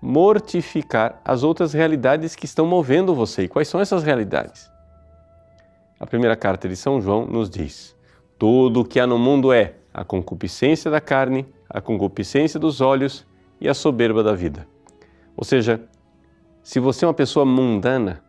mortificar 0.01 1.21
as 1.23 1.43
outras 1.43 1.73
realidades 1.73 2.35
que 2.35 2.45
estão 2.45 2.65
movendo 2.65 3.13
você. 3.13 3.43
E 3.43 3.47
quais 3.47 3.67
são 3.67 3.79
essas 3.79 4.03
realidades? 4.03 4.71
A 5.99 6.07
primeira 6.07 6.35
carta 6.35 6.67
de 6.67 6.75
São 6.75 7.01
João 7.01 7.27
nos 7.27 7.49
diz: 7.49 7.95
tudo 8.39 8.81
o 8.81 8.85
que 8.85 8.99
há 8.99 9.05
no 9.05 9.19
mundo 9.19 9.53
é 9.53 9.75
a 9.93 10.03
concupiscência 10.03 10.89
da 10.89 11.01
carne, 11.01 11.45
a 11.69 11.81
concupiscência 11.81 12.59
dos 12.59 12.81
olhos 12.81 13.25
e 13.59 13.69
a 13.69 13.73
soberba 13.73 14.23
da 14.23 14.33
vida. 14.33 14.67
Ou 15.35 15.43
seja, 15.43 15.81
se 16.63 16.79
você 16.79 17.05
é 17.05 17.07
uma 17.07 17.13
pessoa 17.13 17.45
mundana, 17.45 18.23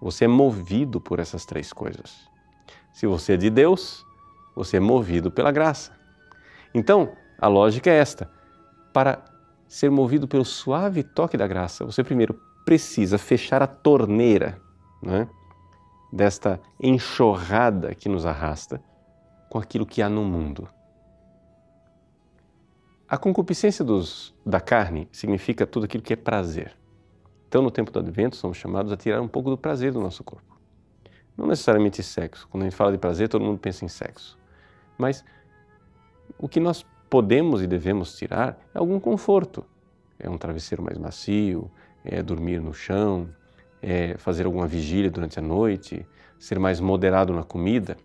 você 0.00 0.24
é 0.24 0.28
movido 0.28 1.00
por 1.00 1.18
essas 1.18 1.44
três 1.44 1.72
coisas. 1.72 2.30
Se 2.92 3.06
você 3.06 3.34
é 3.34 3.36
de 3.36 3.50
Deus, 3.50 4.04
você 4.54 4.78
é 4.78 4.80
movido 4.80 5.30
pela 5.30 5.52
graça. 5.52 5.92
Então, 6.72 7.12
a 7.38 7.48
lógica 7.48 7.90
é 7.90 7.94
esta 7.94 8.30
para 8.92 9.24
ser 9.68 9.90
movido 9.90 10.26
pelo 10.26 10.44
suave 10.44 11.02
toque 11.02 11.36
da 11.36 11.46
graça, 11.46 11.84
você 11.84 12.02
primeiro 12.02 12.34
precisa 12.64 13.18
fechar 13.18 13.62
a 13.62 13.66
torneira 13.66 14.60
né, 15.02 15.28
desta 16.12 16.60
enxurrada 16.80 17.94
que 17.94 18.08
nos 18.08 18.26
arrasta 18.26 18.82
com 19.48 19.58
aquilo 19.58 19.86
que 19.86 20.02
há 20.02 20.08
no 20.08 20.24
mundo. 20.24 20.68
A 23.08 23.18
concupiscência 23.18 23.84
dos, 23.84 24.34
da 24.46 24.60
carne 24.60 25.08
significa 25.10 25.66
tudo 25.66 25.86
aquilo 25.86 26.02
que 26.02 26.12
é 26.12 26.16
prazer. 26.16 26.76
Então, 27.48 27.60
no 27.60 27.70
tempo 27.70 27.90
do 27.90 27.98
advento, 27.98 28.36
somos 28.36 28.56
chamados 28.56 28.92
a 28.92 28.96
tirar 28.96 29.20
um 29.20 29.26
pouco 29.26 29.50
do 29.50 29.58
prazer 29.58 29.92
do 29.92 30.00
nosso 30.00 30.22
corpo. 30.22 30.56
Não 31.36 31.46
necessariamente 31.48 32.00
sexo. 32.02 32.46
Quando 32.48 32.62
a 32.62 32.66
gente 32.66 32.76
fala 32.76 32.92
de 32.92 32.98
prazer, 32.98 33.28
todo 33.28 33.44
mundo 33.44 33.58
pensa 33.58 33.84
em 33.84 33.88
sexo. 33.88 34.38
Mas 34.96 35.24
o 36.38 36.48
que 36.48 36.60
nós 36.60 36.86
podemos 37.10 37.60
e 37.60 37.66
devemos 37.66 38.16
tirar 38.16 38.56
é 38.72 38.78
algum 38.78 39.00
conforto. 39.00 39.64
É 40.18 40.30
um 40.30 40.38
travesseiro 40.38 40.82
mais 40.82 40.96
macio, 40.96 41.68
é 42.04 42.22
dormir 42.22 42.60
no 42.60 42.72
chão, 42.72 43.28
é 43.82 44.16
fazer 44.16 44.46
alguma 44.46 44.66
vigília 44.66 45.10
durante 45.10 45.38
a 45.38 45.42
noite, 45.42 46.06
ser 46.38 46.58
mais 46.58 46.78
moderado 46.78 47.32
na 47.32 47.42
comida. 47.42 47.96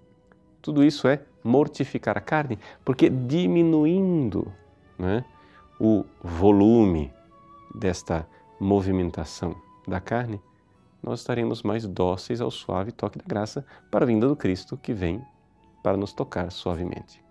Tudo 0.62 0.84
isso 0.84 1.08
é 1.08 1.22
mortificar 1.44 2.18
a 2.18 2.22
carne, 2.22 2.58
porque 2.84 3.10
diminuindo 3.10 4.51
né, 4.98 5.24
o 5.79 6.03
volume 6.24 7.14
desta 7.74 8.27
movimentação 8.60 9.56
da 9.88 10.00
carne, 10.00 10.42
nós 11.03 11.20
estaremos 11.20 11.62
mais 11.62 11.86
dóceis 11.86 12.42
ao 12.42 12.50
suave 12.50 12.92
toque 12.92 13.20
da 13.20 13.25
graça 13.27 13.64
para 13.92 14.06
a 14.06 14.08
vinda 14.08 14.27
do 14.27 14.36
Cristo 14.36 14.75
que 14.75 14.92
vem 14.92 15.22
para 15.84 15.98
nos 15.98 16.14
tocar 16.14 16.51
suavemente. 16.51 17.25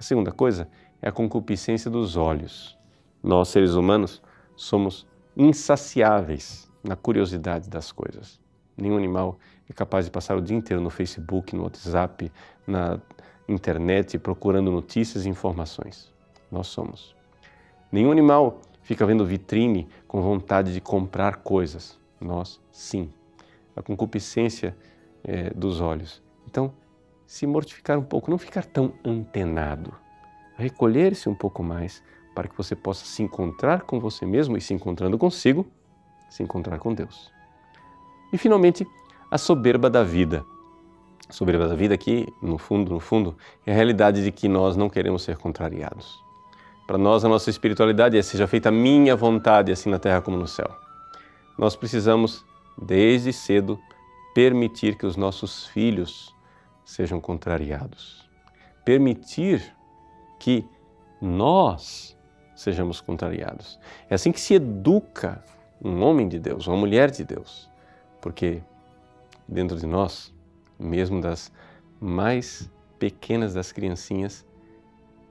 A 0.00 0.02
segunda 0.02 0.32
coisa 0.32 0.66
é 1.02 1.10
a 1.10 1.12
concupiscência 1.12 1.90
dos 1.90 2.16
olhos. 2.16 2.74
Nós, 3.22 3.48
seres 3.48 3.74
humanos, 3.74 4.22
somos 4.56 5.06
insaciáveis 5.36 6.70
na 6.82 6.96
curiosidade 6.96 7.68
das 7.68 7.92
coisas. 7.92 8.40
Nenhum 8.78 8.96
animal 8.96 9.38
é 9.68 9.74
capaz 9.74 10.06
de 10.06 10.10
passar 10.10 10.38
o 10.38 10.40
dia 10.40 10.56
inteiro 10.56 10.82
no 10.82 10.88
Facebook, 10.88 11.54
no 11.54 11.64
WhatsApp, 11.64 12.32
na 12.66 12.98
internet 13.46 14.18
procurando 14.18 14.70
notícias 14.70 15.26
e 15.26 15.28
informações. 15.28 16.10
Nós 16.50 16.68
somos. 16.68 17.14
Nenhum 17.92 18.10
animal 18.10 18.62
fica 18.80 19.04
vendo 19.04 19.22
vitrine 19.26 19.86
com 20.08 20.22
vontade 20.22 20.72
de 20.72 20.80
comprar 20.80 21.36
coisas. 21.36 22.00
Nós, 22.18 22.58
sim. 22.72 23.12
A 23.76 23.82
concupiscência 23.82 24.74
é, 25.22 25.50
dos 25.50 25.78
olhos. 25.82 26.22
Então, 26.46 26.72
se 27.30 27.46
mortificar 27.46 27.96
um 27.96 28.02
pouco, 28.02 28.28
não 28.28 28.36
ficar 28.36 28.64
tão 28.64 28.92
antenado, 29.04 29.94
recolher-se 30.56 31.28
um 31.28 31.34
pouco 31.34 31.62
mais 31.62 32.02
para 32.34 32.48
que 32.48 32.56
você 32.56 32.74
possa 32.74 33.04
se 33.04 33.22
encontrar 33.22 33.82
com 33.82 34.00
você 34.00 34.26
mesmo 34.26 34.56
e 34.56 34.60
se 34.60 34.74
encontrando 34.74 35.16
consigo, 35.16 35.64
se 36.28 36.42
encontrar 36.42 36.80
com 36.80 36.92
Deus. 36.92 37.30
E 38.32 38.36
finalmente, 38.36 38.84
a 39.30 39.38
soberba 39.38 39.88
da 39.88 40.02
vida. 40.02 40.44
A 41.28 41.32
soberba 41.32 41.68
da 41.68 41.76
vida 41.76 41.94
aqui, 41.94 42.26
no 42.42 42.58
fundo, 42.58 42.92
no 42.92 42.98
fundo, 42.98 43.36
é 43.64 43.70
a 43.70 43.76
realidade 43.76 44.24
de 44.24 44.32
que 44.32 44.48
nós 44.48 44.76
não 44.76 44.90
queremos 44.90 45.22
ser 45.22 45.38
contrariados. 45.38 46.20
Para 46.84 46.98
nós, 46.98 47.24
a 47.24 47.28
nossa 47.28 47.48
espiritualidade 47.48 48.18
é 48.18 48.22
seja 48.22 48.48
feita 48.48 48.70
a 48.70 48.72
minha 48.72 49.14
vontade, 49.14 49.70
assim 49.70 49.88
na 49.88 50.00
terra 50.00 50.20
como 50.20 50.36
no 50.36 50.48
céu. 50.48 50.68
Nós 51.56 51.76
precisamos, 51.76 52.44
desde 52.76 53.32
cedo, 53.32 53.78
permitir 54.34 54.96
que 54.96 55.06
os 55.06 55.16
nossos 55.16 55.68
filhos 55.68 56.34
sejam 56.90 57.20
contrariados. 57.20 58.28
Permitir 58.84 59.76
que 60.40 60.66
nós 61.20 62.18
sejamos 62.56 63.00
contrariados. 63.00 63.78
É 64.08 64.14
assim 64.14 64.32
que 64.32 64.40
se 64.40 64.54
educa 64.54 65.44
um 65.80 66.02
homem 66.02 66.28
de 66.28 66.40
Deus, 66.40 66.66
uma 66.66 66.76
mulher 66.76 67.10
de 67.10 67.24
Deus, 67.24 67.70
porque 68.20 68.60
dentro 69.46 69.78
de 69.78 69.86
nós, 69.86 70.34
mesmo 70.78 71.20
das 71.20 71.52
mais 72.00 72.68
pequenas 72.98 73.54
das 73.54 73.70
criancinhas, 73.70 74.44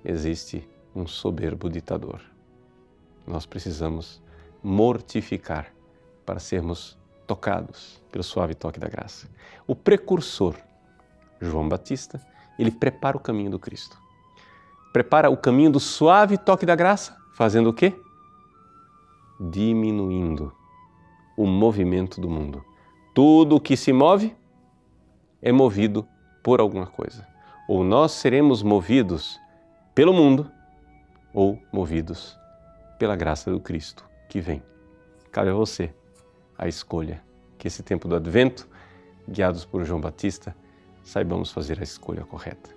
existe 0.04 0.66
um 0.96 1.06
soberbo 1.06 1.70
ditador. 1.70 2.22
Nós 3.28 3.46
precisamos 3.46 4.24
mortificar 4.64 5.74
para 6.26 6.40
sermos 6.40 6.98
tocados 7.28 8.02
pelo 8.10 8.24
suave 8.24 8.56
toque 8.56 8.80
da 8.80 8.88
graça. 8.88 9.28
O 9.68 9.76
precursor, 9.76 10.56
João 11.40 11.68
Batista, 11.68 12.22
ele 12.58 12.72
prepara 12.72 13.18
o 13.18 13.20
caminho 13.20 13.52
do 13.52 13.60
Cristo. 13.60 13.98
Prepara 14.92 15.30
o 15.30 15.38
caminho 15.38 15.72
do 15.72 15.80
suave 15.80 16.38
toque 16.38 16.66
da 16.66 16.76
graça, 16.76 17.16
fazendo 17.34 17.70
o 17.70 17.74
quê? 17.74 17.96
Diminuindo 19.40 20.54
o 21.38 21.46
movimento 21.46 22.20
do 22.20 22.30
mundo. 22.30 22.64
Tudo 23.14 23.56
o 23.56 23.60
que 23.62 23.78
se 23.78 23.94
move 23.94 24.36
é 25.42 25.52
movido 25.52 26.08
por 26.44 26.60
alguma 26.60 26.88
coisa. 26.88 27.28
Ou 27.68 27.84
nós 27.84 28.14
seremos 28.14 28.64
movidos 28.64 29.40
pelo 29.94 30.14
mundo, 30.14 30.52
ou 31.34 31.60
movidos 31.72 32.38
pela 32.98 33.16
graça 33.16 33.52
do 33.52 33.60
Cristo 33.60 34.04
que 34.28 34.42
vem. 34.42 34.62
Cabe 35.32 35.50
a 35.50 35.54
você 35.54 35.94
a 36.58 36.68
escolha. 36.68 37.24
Que 37.58 37.68
esse 37.68 37.84
tempo 37.84 38.08
do 38.08 38.16
advento, 38.16 38.68
guiados 39.28 39.66
por 39.66 39.84
João 39.84 40.02
Batista, 40.02 40.56
saibamos 41.10 41.52
fazer 41.52 41.80
a 41.80 41.84
escolha 41.84 42.24
correta. 42.24 42.70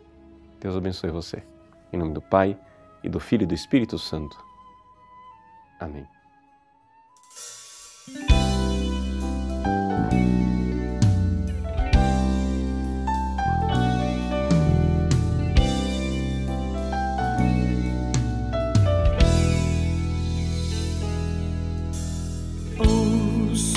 Deus 0.58 0.74
abençoe 0.74 1.10
você. 1.10 1.42
Em 1.92 1.98
nome 1.98 2.14
do 2.14 2.22
Pai, 2.22 2.58
e 3.04 3.08
do 3.08 3.20
Filho 3.20 3.42
e 3.42 3.46
do 3.46 3.54
Espírito 3.54 3.98
Santo. 3.98 4.42
Amém. 5.78 6.06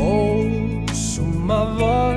Ouço 0.00 1.22
uma 1.22 1.64
voz 1.74 2.07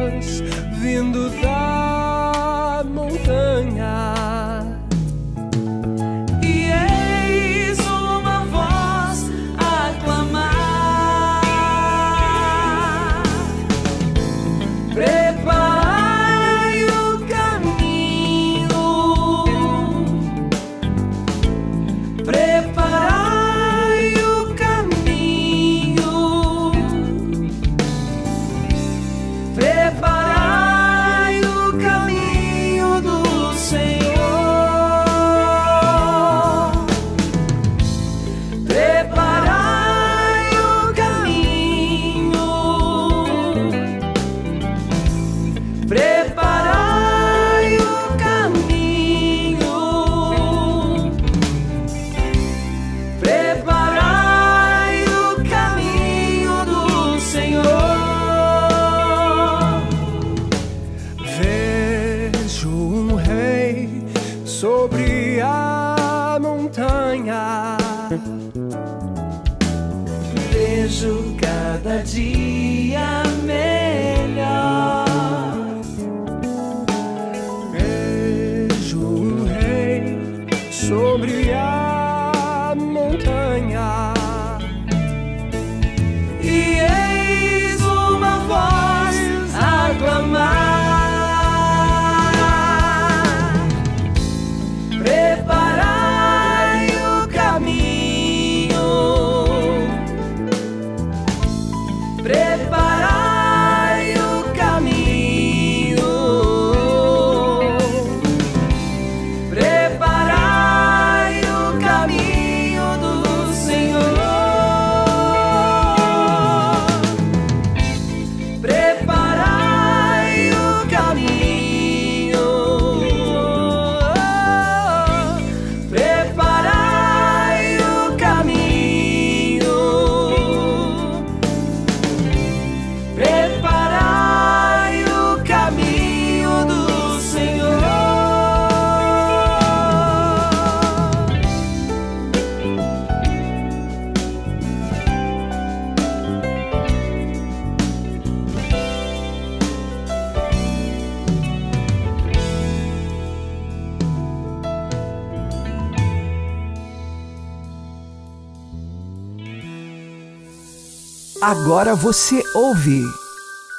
Agora 161.72 161.96
você 161.96 162.44
ouve 162.54 163.02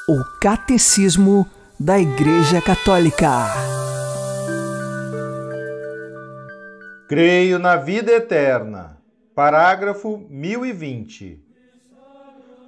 o 0.08 0.24
Catecismo 0.40 1.46
da 1.78 1.98
Igreja 1.98 2.58
Católica. 2.62 3.28
Creio 7.06 7.58
na 7.58 7.76
vida 7.76 8.10
eterna. 8.10 8.96
Parágrafo 9.34 10.26
1020. 10.30 11.44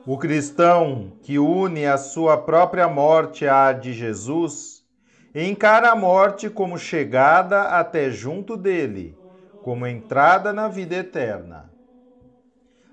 O 0.07 0.19
cristão 0.19 1.17
que 1.23 1.39
une 1.39 1.87
a 1.87 1.97
sua 1.97 2.37
própria 2.37 2.87
morte 2.87 3.49
à 3.49 3.73
de 3.73 3.95
Jesus 3.95 4.85
encara 5.35 5.93
a 5.93 5.97
morte 5.97 6.51
como 6.51 6.77
chegada 6.77 7.63
até 7.63 8.11
junto 8.11 8.59
dele, 8.59 9.17
como 9.63 9.87
entrada 9.87 10.53
na 10.53 10.69
vida 10.69 10.97
eterna. 10.97 11.74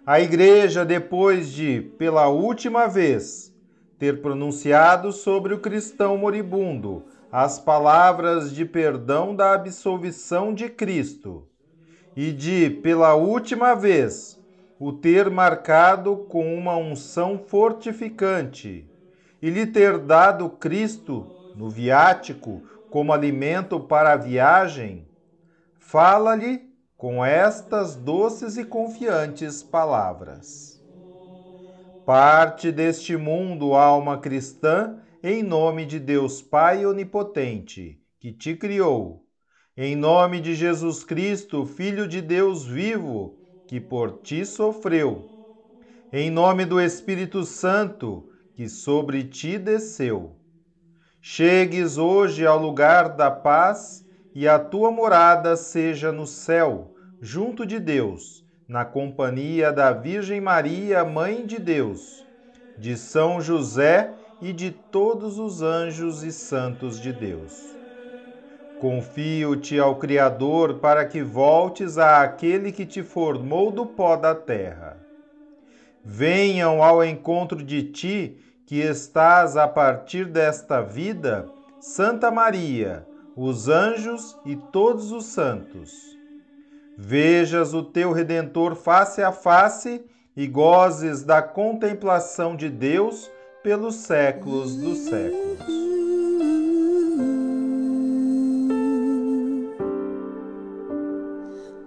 A 0.04 0.20
Igreja, 0.20 0.84
depois 0.84 1.52
de, 1.52 1.80
pela 2.00 2.28
última 2.28 2.88
vez, 2.88 3.56
ter 4.00 4.20
pronunciado 4.20 5.12
sobre 5.12 5.54
o 5.54 5.60
cristão 5.60 6.18
moribundo 6.18 7.06
as 7.32 7.60
palavras 7.60 8.52
de 8.52 8.66
perdão 8.66 9.36
da 9.36 9.54
absolvição 9.54 10.56
de 10.56 10.70
Cristo, 10.70 11.48
e 12.16 12.32
de, 12.32 12.68
pela 12.82 13.14
última 13.14 13.76
vez, 13.76 14.42
o 14.80 14.92
ter 14.92 15.30
marcado 15.30 16.18
com 16.28 16.58
uma 16.58 16.76
unção 16.76 17.38
fortificante, 17.38 18.90
e 19.40 19.50
lhe 19.52 19.68
ter 19.68 20.00
dado 20.00 20.50
Cristo, 20.50 21.28
no 21.56 21.70
viático, 21.70 22.64
como 22.90 23.14
alimento 23.14 23.80
para 23.80 24.14
a 24.14 24.18
viagem, 24.18 25.08
fala-lhe 25.78 26.71
com 27.02 27.26
estas 27.26 27.96
doces 27.96 28.60
e 28.60 28.64
confiantes 28.64 29.64
palavras. 29.64 30.80
Parte 32.06 32.72
deste 32.72 33.18
mundo, 33.18 33.74
alma 33.74 34.20
cristã, 34.20 35.00
em 35.24 35.42
nome 35.42 35.84
de 35.84 36.00
Deus 36.00 36.44
Pai 36.44 36.86
Onipotente, 36.86 38.00
que 38.20 38.32
te 38.32 38.56
criou, 38.56 39.26
em 39.76 39.96
nome 39.96 40.40
de 40.40 40.54
Jesus 40.54 41.04
Cristo, 41.04 41.66
Filho 41.66 42.08
de 42.08 42.22
Deus 42.22 42.68
vivo, 42.68 43.36
que 43.68 43.82
por 43.82 44.20
ti 44.22 44.46
sofreu, 44.46 45.28
em 46.14 46.30
nome 46.30 46.66
do 46.66 46.80
Espírito 46.80 47.44
Santo, 47.46 48.30
que 48.54 48.70
sobre 48.70 49.24
ti 49.24 49.58
desceu. 49.58 50.36
Chegues 51.20 51.98
hoje 51.98 52.46
ao 52.46 52.60
lugar 52.60 53.16
da 53.16 53.32
paz 53.32 54.01
e 54.34 54.48
a 54.48 54.58
tua 54.58 54.92
morada 54.92 55.56
seja 55.56 56.12
no 56.12 56.26
céu, 56.26 56.94
junto 57.22 57.66
de 57.66 57.80
Deus, 57.80 58.46
na 58.68 58.86
companhia 58.86 59.72
da 59.72 59.92
Virgem 59.92 60.40
Maria, 60.40 61.04
Mãe 61.04 61.46
de 61.46 61.60
Deus, 61.60 62.26
de 62.78 62.96
São 62.98 63.42
José 63.42 64.14
e 64.42 64.54
de 64.54 64.72
todos 64.72 65.38
os 65.38 65.62
anjos 65.62 66.24
e 66.24 66.32
santos 66.32 67.00
de 67.00 67.12
Deus. 67.12 67.76
Confio-te 68.80 69.78
ao 69.78 69.98
Criador 69.98 70.80
para 70.80 71.06
que 71.06 71.22
voltes 71.22 72.00
àquele 72.00 72.72
que 72.72 72.86
te 72.86 73.04
formou 73.04 73.70
do 73.70 73.86
pó 73.86 74.16
da 74.16 74.34
terra. 74.34 74.98
Venham 76.04 76.82
ao 76.82 77.04
encontro 77.04 77.64
de 77.64 77.84
ti, 77.84 78.38
que 78.66 78.80
estás 78.80 79.56
a 79.56 79.68
partir 79.68 80.26
desta 80.26 80.82
vida, 80.82 81.48
Santa 81.80 82.32
Maria, 82.32 83.06
os 83.36 83.68
anjos 83.68 84.38
e 84.46 84.56
todos 84.56 85.12
os 85.12 85.26
santos. 85.26 86.18
Vejas 86.98 87.74
o 87.74 87.84
teu 87.84 88.12
Redentor 88.12 88.76
face 88.76 89.22
a 89.22 89.32
face 89.32 90.04
e 90.36 90.48
gozes 90.48 91.24
da 91.24 91.42
contemplação 91.42 92.56
de 92.56 92.70
Deus 92.70 93.30
pelos 93.64 93.96
séculos 93.96 94.76
dos 94.76 94.98
séculos. 95.00 95.82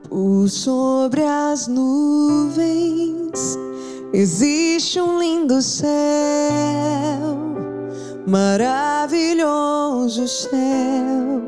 Por 0.08 0.48
sobre 0.48 1.22
as 1.22 1.66
nuvens 1.66 3.58
existe 4.12 5.00
um 5.00 5.18
lindo 5.18 5.60
céu, 5.60 5.88
maravilhoso 8.26 10.26
céu, 10.26 11.42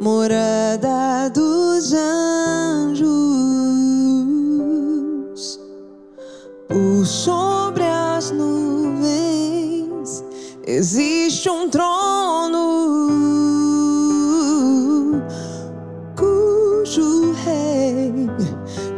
morada 0.00 1.28
dos 1.30 1.92
anjos. 1.92 3.10
Por 6.68 7.04
sobre 7.06 7.82
as 7.84 8.30
nuvens 8.30 10.22
existe 10.66 11.50
um 11.50 11.68
trono 11.68 12.60
cujo 16.16 17.32
rei 17.44 18.14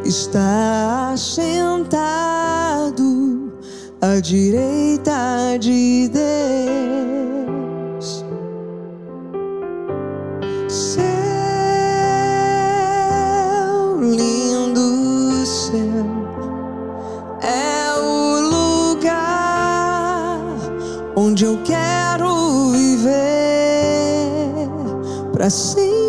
está 0.04 1.14
sentado 1.16 2.33
à 4.04 4.20
direita 4.20 5.56
de 5.58 6.08
Deus. 6.08 6.24
Céu, 10.68 11.04
lindo 14.02 15.46
céu, 15.46 16.04
é 17.40 17.94
o 17.98 18.40
lugar 18.92 20.38
onde 21.16 21.46
eu 21.46 21.58
quero 21.64 22.72
viver 22.72 24.68
para 25.32 25.48
sempre. 25.48 26.03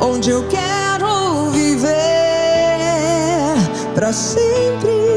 Onde 0.00 0.30
eu 0.30 0.46
quero 0.48 1.50
viver 1.50 1.88
para 3.94 4.12
sempre. 4.12 5.07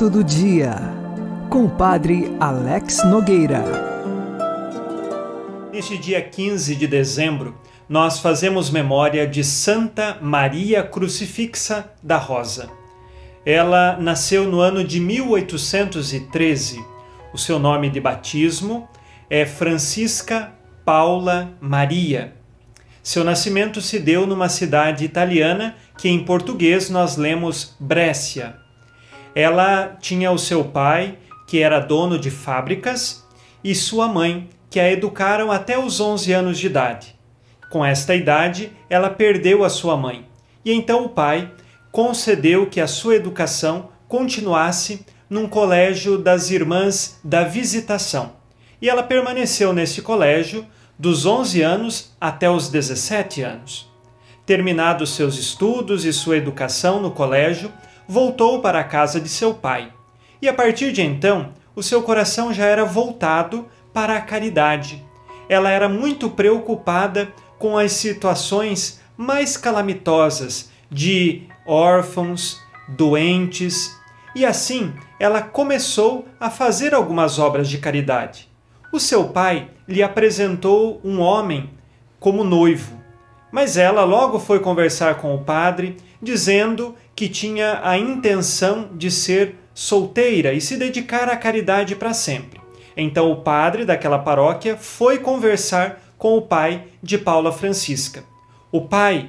Santo 0.00 0.16
do 0.16 0.24
Dia, 0.24 0.76
com 1.50 1.66
o 1.66 1.68
Padre 1.68 2.34
Alex 2.40 3.04
Nogueira. 3.04 3.62
Neste 5.70 5.98
dia 5.98 6.22
15 6.22 6.74
de 6.74 6.86
dezembro, 6.86 7.54
nós 7.86 8.18
fazemos 8.18 8.70
memória 8.70 9.26
de 9.26 9.44
Santa 9.44 10.16
Maria 10.22 10.82
Crucifixa 10.82 11.92
da 12.02 12.16
Rosa. 12.16 12.70
Ela 13.44 13.98
nasceu 14.00 14.44
no 14.44 14.60
ano 14.60 14.82
de 14.82 14.98
1813. 14.98 16.82
O 17.34 17.36
seu 17.36 17.58
nome 17.58 17.90
de 17.90 18.00
batismo 18.00 18.88
é 19.28 19.44
Francisca 19.44 20.50
Paula 20.82 21.52
Maria. 21.60 22.32
Seu 23.02 23.22
nascimento 23.22 23.82
se 23.82 23.98
deu 23.98 24.26
numa 24.26 24.48
cidade 24.48 25.04
italiana 25.04 25.76
que 25.98 26.08
em 26.08 26.24
português 26.24 26.88
nós 26.88 27.18
lemos 27.18 27.76
Brescia. 27.78 28.59
Ela 29.34 29.96
tinha 30.00 30.30
o 30.30 30.38
seu 30.38 30.64
pai, 30.64 31.18
que 31.46 31.60
era 31.60 31.80
dono 31.80 32.18
de 32.18 32.30
fábricas, 32.30 33.26
e 33.62 33.74
sua 33.74 34.08
mãe, 34.08 34.48
que 34.68 34.78
a 34.78 34.90
educaram 34.90 35.50
até 35.50 35.78
os 35.78 36.00
11 36.00 36.32
anos 36.32 36.58
de 36.58 36.66
idade. 36.66 37.14
Com 37.70 37.84
esta 37.84 38.14
idade, 38.14 38.72
ela 38.88 39.10
perdeu 39.10 39.64
a 39.64 39.68
sua 39.68 39.96
mãe, 39.96 40.26
e 40.64 40.72
então 40.72 41.04
o 41.04 41.08
pai 41.08 41.50
concedeu 41.92 42.66
que 42.66 42.80
a 42.80 42.86
sua 42.86 43.16
educação 43.16 43.88
continuasse 44.08 45.04
num 45.28 45.46
colégio 45.46 46.18
das 46.18 46.50
Irmãs 46.50 47.20
da 47.22 47.44
Visitação. 47.44 48.32
E 48.82 48.88
ela 48.88 49.02
permaneceu 49.02 49.72
nesse 49.72 50.02
colégio 50.02 50.66
dos 50.98 51.24
11 51.24 51.62
anos 51.62 52.12
até 52.20 52.50
os 52.50 52.68
17 52.68 53.42
anos. 53.42 53.88
Terminados 54.44 55.14
seus 55.14 55.38
estudos 55.38 56.04
e 56.04 56.12
sua 56.12 56.36
educação 56.36 57.00
no 57.00 57.12
colégio, 57.12 57.72
voltou 58.10 58.60
para 58.60 58.80
a 58.80 58.84
casa 58.84 59.20
de 59.20 59.28
seu 59.28 59.54
pai. 59.54 59.92
E 60.42 60.48
a 60.48 60.52
partir 60.52 60.90
de 60.90 61.00
então, 61.00 61.50
o 61.76 61.82
seu 61.82 62.02
coração 62.02 62.52
já 62.52 62.64
era 62.64 62.84
voltado 62.84 63.68
para 63.92 64.16
a 64.16 64.20
caridade. 64.20 65.06
Ela 65.48 65.70
era 65.70 65.88
muito 65.88 66.28
preocupada 66.28 67.32
com 67.56 67.78
as 67.78 67.92
situações 67.92 69.00
mais 69.16 69.56
calamitosas 69.56 70.72
de 70.90 71.42
órfãos, 71.64 72.60
doentes, 72.88 73.96
e 74.34 74.44
assim 74.44 74.92
ela 75.20 75.40
começou 75.40 76.26
a 76.40 76.50
fazer 76.50 76.92
algumas 76.92 77.38
obras 77.38 77.68
de 77.68 77.78
caridade. 77.78 78.50
O 78.92 78.98
seu 78.98 79.28
pai 79.28 79.70
lhe 79.86 80.02
apresentou 80.02 81.00
um 81.04 81.20
homem 81.20 81.70
como 82.18 82.42
noivo, 82.42 83.00
mas 83.52 83.76
ela 83.76 84.02
logo 84.02 84.40
foi 84.40 84.58
conversar 84.58 85.18
com 85.18 85.32
o 85.32 85.44
padre, 85.44 85.96
dizendo 86.20 86.96
que 87.20 87.28
tinha 87.28 87.80
a 87.84 87.98
intenção 87.98 88.88
de 88.94 89.10
ser 89.10 89.56
solteira 89.74 90.54
e 90.54 90.60
se 90.62 90.78
dedicar 90.78 91.28
à 91.28 91.36
caridade 91.36 91.94
para 91.94 92.14
sempre. 92.14 92.58
Então 92.96 93.30
o 93.30 93.42
padre 93.42 93.84
daquela 93.84 94.18
paróquia 94.18 94.74
foi 94.74 95.18
conversar 95.18 96.00
com 96.16 96.38
o 96.38 96.40
pai 96.40 96.84
de 97.02 97.18
Paula 97.18 97.52
Francisca. 97.52 98.24
O 98.72 98.80
pai 98.80 99.28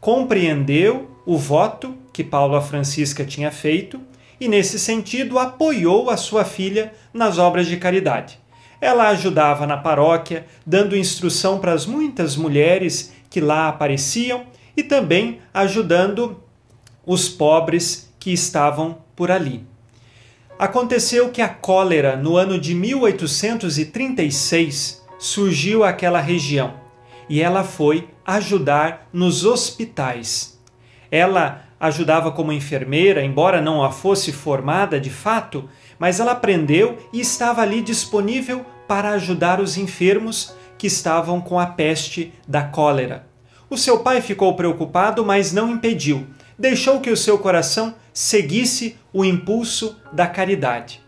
compreendeu 0.00 1.10
o 1.26 1.36
voto 1.36 1.94
que 2.10 2.24
Paula 2.24 2.62
Francisca 2.62 3.22
tinha 3.22 3.50
feito 3.50 4.00
e, 4.40 4.48
nesse 4.48 4.78
sentido, 4.78 5.38
apoiou 5.38 6.08
a 6.08 6.16
sua 6.16 6.42
filha 6.42 6.94
nas 7.12 7.36
obras 7.36 7.66
de 7.66 7.76
caridade. 7.76 8.38
Ela 8.80 9.08
ajudava 9.08 9.66
na 9.66 9.76
paróquia, 9.76 10.46
dando 10.64 10.96
instrução 10.96 11.58
para 11.58 11.74
as 11.74 11.84
muitas 11.84 12.34
mulheres 12.34 13.12
que 13.28 13.42
lá 13.42 13.68
apareciam 13.68 14.46
e 14.74 14.82
também 14.82 15.40
ajudando 15.52 16.45
os 17.06 17.28
pobres 17.28 18.12
que 18.18 18.32
estavam 18.32 18.98
por 19.14 19.30
ali. 19.30 19.64
Aconteceu 20.58 21.30
que 21.30 21.40
a 21.40 21.48
cólera, 21.48 22.16
no 22.16 22.36
ano 22.36 22.58
de 22.58 22.74
1836, 22.74 25.06
surgiu 25.18 25.84
àquela 25.84 26.20
região 26.20 26.84
e 27.28 27.42
ela 27.42 27.64
foi 27.64 28.08
ajudar 28.24 29.08
nos 29.12 29.44
hospitais. 29.44 30.56
Ela 31.10 31.64
ajudava 31.78 32.32
como 32.32 32.52
enfermeira, 32.52 33.22
embora 33.22 33.60
não 33.60 33.84
a 33.84 33.90
fosse 33.90 34.32
formada 34.32 34.98
de 34.98 35.10
fato, 35.10 35.68
mas 35.98 36.20
ela 36.20 36.32
aprendeu 36.32 36.96
e 37.12 37.20
estava 37.20 37.60
ali 37.62 37.82
disponível 37.82 38.64
para 38.88 39.10
ajudar 39.10 39.60
os 39.60 39.76
enfermos 39.76 40.54
que 40.78 40.86
estavam 40.86 41.40
com 41.40 41.58
a 41.58 41.66
peste 41.66 42.32
da 42.46 42.62
cólera. 42.62 43.26
O 43.68 43.76
seu 43.76 43.98
pai 43.98 44.20
ficou 44.20 44.54
preocupado, 44.54 45.24
mas 45.24 45.52
não 45.52 45.70
impediu. 45.70 46.26
Deixou 46.58 47.00
que 47.00 47.10
o 47.10 47.16
seu 47.16 47.38
coração 47.38 47.94
seguisse 48.12 48.96
o 49.12 49.24
impulso 49.24 49.96
da 50.12 50.26
caridade. 50.26 51.02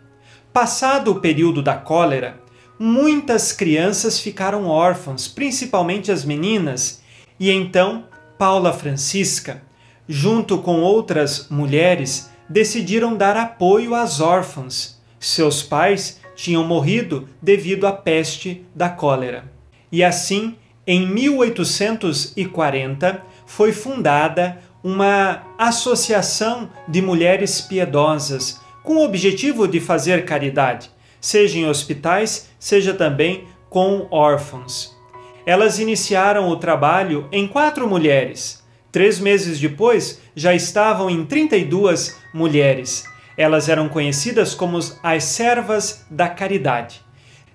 Passado 0.53 1.13
o 1.13 1.21
período 1.21 1.63
da 1.63 1.75
cólera, 1.75 2.41
muitas 2.79 3.53
crianças 3.53 4.21
ficaram 4.21 4.67
órfãs, 4.67 5.27
principalmente 5.27 6.13
as 6.13 6.25
meninas, 6.25 7.03
e 7.41 7.51
então 7.51 8.05
Paula 8.37 8.73
Francisca, 8.73 9.63
junto 10.09 10.59
com 10.59 10.83
outras 10.83 11.49
mulheres, 11.49 12.31
decidiram 12.49 13.17
dar 13.17 13.37
apoio 13.37 13.95
às 13.95 14.21
órfãs. 14.21 15.01
Seus 15.19 15.63
pais 15.63 16.21
tinham 16.37 16.65
morrido 16.65 17.29
devido 17.43 17.87
à 17.87 17.93
peste 17.93 18.65
da 18.75 18.89
cólera. 18.89 19.51
E 19.91 20.05
assim 20.05 20.57
em 20.91 21.07
1840, 21.07 23.23
foi 23.45 23.73
fundada 23.73 24.57
uma 24.83 25.43
associação 25.59 26.71
de 26.87 27.03
mulheres 27.03 27.61
piedosas 27.61 28.61
com 28.83 28.97
o 28.97 29.05
objetivo 29.05 29.67
de 29.69 29.81
fazer 29.81 30.25
caridade, 30.25 30.91
seja 31.21 31.59
em 31.59 31.69
hospitais, 31.69 32.49
seja 32.59 32.95
também 32.95 33.45
com 33.69 34.07
órfãos. 34.11 34.97
Elas 35.45 35.79
iniciaram 35.79 36.49
o 36.49 36.57
trabalho 36.57 37.29
em 37.33 37.47
quatro 37.47 37.89
mulheres. 37.89 38.63
Três 38.91 39.19
meses 39.19 39.61
depois, 39.61 40.21
já 40.35 40.55
estavam 40.55 41.11
em 41.11 41.25
32 41.25 42.17
mulheres. 42.33 43.05
Elas 43.37 43.69
eram 43.69 43.89
conhecidas 43.89 44.55
como 44.55 44.79
as 45.03 45.25
servas 45.25 46.07
da 46.11 46.29
caridade. 46.29 47.03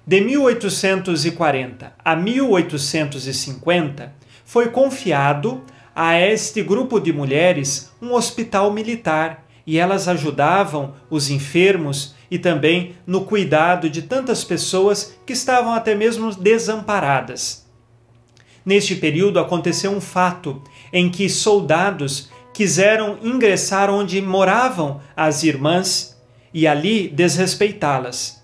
De 0.06 0.20
1840 0.22 1.94
a 2.04 2.16
1850, 2.16 4.14
foi 4.44 4.70
confiado 4.70 5.64
a 5.96 6.20
este 6.20 6.64
grupo 6.64 7.00
de 7.00 7.14
mulheres 7.14 7.92
um 8.02 8.14
hospital 8.14 8.72
militar 8.72 9.46
e 9.66 9.78
elas 9.78 10.08
ajudavam 10.08 10.94
os 11.10 11.30
enfermos 11.30 12.16
e 12.30 12.38
também 12.38 12.96
no 13.06 13.26
cuidado 13.26 13.90
de 13.90 14.02
tantas 14.02 14.44
pessoas 14.44 15.16
que 15.26 15.34
estavam 15.34 15.74
até 15.74 15.96
mesmo 15.96 16.34
desamparadas. 16.36 17.66
Neste 18.66 18.96
período 18.96 19.40
aconteceu 19.40 19.92
um 19.92 20.02
fato 20.02 20.62
em 20.92 21.10
que 21.10 21.30
soldados 21.30 22.30
quiseram 22.54 23.18
ingressar 23.22 23.90
onde 23.90 24.22
moravam 24.22 25.02
as 25.16 25.44
irmãs 25.44 26.20
e 26.54 26.68
ali 26.68 27.08
desrespeitá-las. 27.08 28.44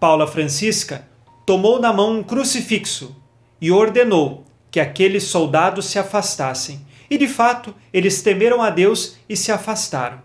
Paula 0.00 0.26
Francisca 0.26 1.08
tomou 1.46 1.80
na 1.80 1.92
mão 1.92 2.18
um 2.18 2.22
crucifixo 2.22 3.16
e 3.60 3.70
ordenou 3.70 4.44
que 4.74 4.80
aqueles 4.80 5.22
soldados 5.22 5.84
se 5.86 6.00
afastassem. 6.00 6.84
E 7.08 7.16
de 7.16 7.28
fato, 7.28 7.72
eles 7.92 8.22
temeram 8.22 8.60
a 8.60 8.70
Deus 8.70 9.16
e 9.28 9.36
se 9.36 9.52
afastaram. 9.52 10.20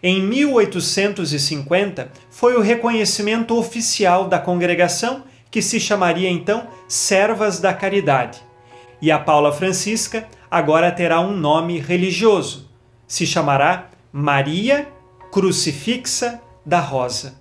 Em 0.00 0.22
1850 0.22 2.08
foi 2.30 2.54
o 2.54 2.60
reconhecimento 2.60 3.58
oficial 3.58 4.28
da 4.28 4.38
congregação, 4.38 5.24
que 5.50 5.60
se 5.60 5.80
chamaria 5.80 6.30
então 6.30 6.68
Servas 6.86 7.58
da 7.58 7.74
Caridade. 7.74 8.40
E 9.02 9.10
a 9.10 9.18
Paula 9.18 9.52
Francisca 9.52 10.28
agora 10.48 10.92
terá 10.92 11.20
um 11.20 11.36
nome 11.36 11.80
religioso. 11.80 12.70
Se 13.08 13.26
chamará 13.26 13.90
Maria 14.12 14.86
Crucifixa 15.32 16.40
da 16.64 16.78
Rosa. 16.78 17.40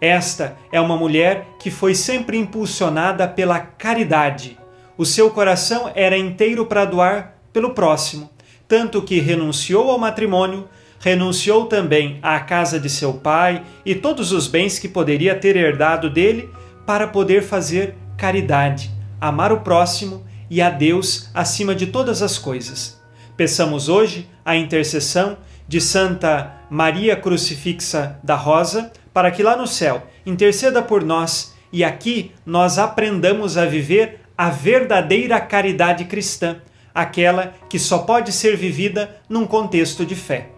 Esta 0.00 0.58
é 0.72 0.80
uma 0.80 0.96
mulher 0.96 1.46
que 1.56 1.70
foi 1.70 1.94
sempre 1.94 2.36
impulsionada 2.36 3.28
pela 3.28 3.60
caridade. 3.60 4.58
O 4.98 5.06
seu 5.06 5.30
coração 5.30 5.88
era 5.94 6.18
inteiro 6.18 6.66
para 6.66 6.84
doar 6.84 7.38
pelo 7.52 7.70
próximo, 7.70 8.28
tanto 8.66 9.00
que 9.00 9.20
renunciou 9.20 9.92
ao 9.92 9.98
matrimônio, 9.98 10.68
renunciou 10.98 11.66
também 11.66 12.18
à 12.20 12.40
casa 12.40 12.80
de 12.80 12.90
seu 12.90 13.14
pai 13.14 13.62
e 13.86 13.94
todos 13.94 14.32
os 14.32 14.48
bens 14.48 14.76
que 14.76 14.88
poderia 14.88 15.36
ter 15.36 15.54
herdado 15.54 16.10
dele 16.10 16.50
para 16.84 17.06
poder 17.06 17.44
fazer 17.44 17.94
caridade, 18.16 18.90
amar 19.20 19.52
o 19.52 19.60
próximo 19.60 20.26
e 20.50 20.60
a 20.60 20.68
Deus 20.68 21.30
acima 21.32 21.76
de 21.76 21.86
todas 21.86 22.20
as 22.20 22.36
coisas. 22.36 23.00
Peçamos 23.36 23.88
hoje 23.88 24.28
a 24.44 24.56
intercessão 24.56 25.38
de 25.68 25.80
Santa 25.80 26.56
Maria 26.68 27.14
Crucifixa 27.14 28.18
da 28.24 28.34
Rosa 28.34 28.90
para 29.14 29.30
que 29.30 29.44
lá 29.44 29.56
no 29.56 29.68
céu 29.68 30.08
interceda 30.26 30.82
por 30.82 31.04
nós 31.04 31.54
e 31.72 31.84
aqui 31.84 32.32
nós 32.44 32.78
aprendamos 32.78 33.56
a 33.56 33.64
viver 33.64 34.17
a 34.38 34.50
verdadeira 34.50 35.40
caridade 35.40 36.04
cristã, 36.04 36.58
aquela 36.94 37.54
que 37.68 37.76
só 37.76 37.98
pode 37.98 38.30
ser 38.30 38.56
vivida 38.56 39.16
num 39.28 39.44
contexto 39.44 40.06
de 40.06 40.14
fé. 40.14 40.50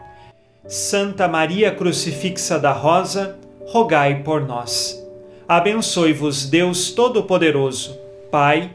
Santa 0.69 1.27
Maria 1.27 1.75
Crucifixa 1.75 2.59
da 2.59 2.73
Rosa, 2.73 3.39
rogai 3.69 4.23
por 4.23 4.47
nós. 4.47 5.03
Abençoe-vos 5.49 6.45
Deus 6.45 6.91
Todo-Poderoso, 6.91 7.99
Pai 8.31 8.71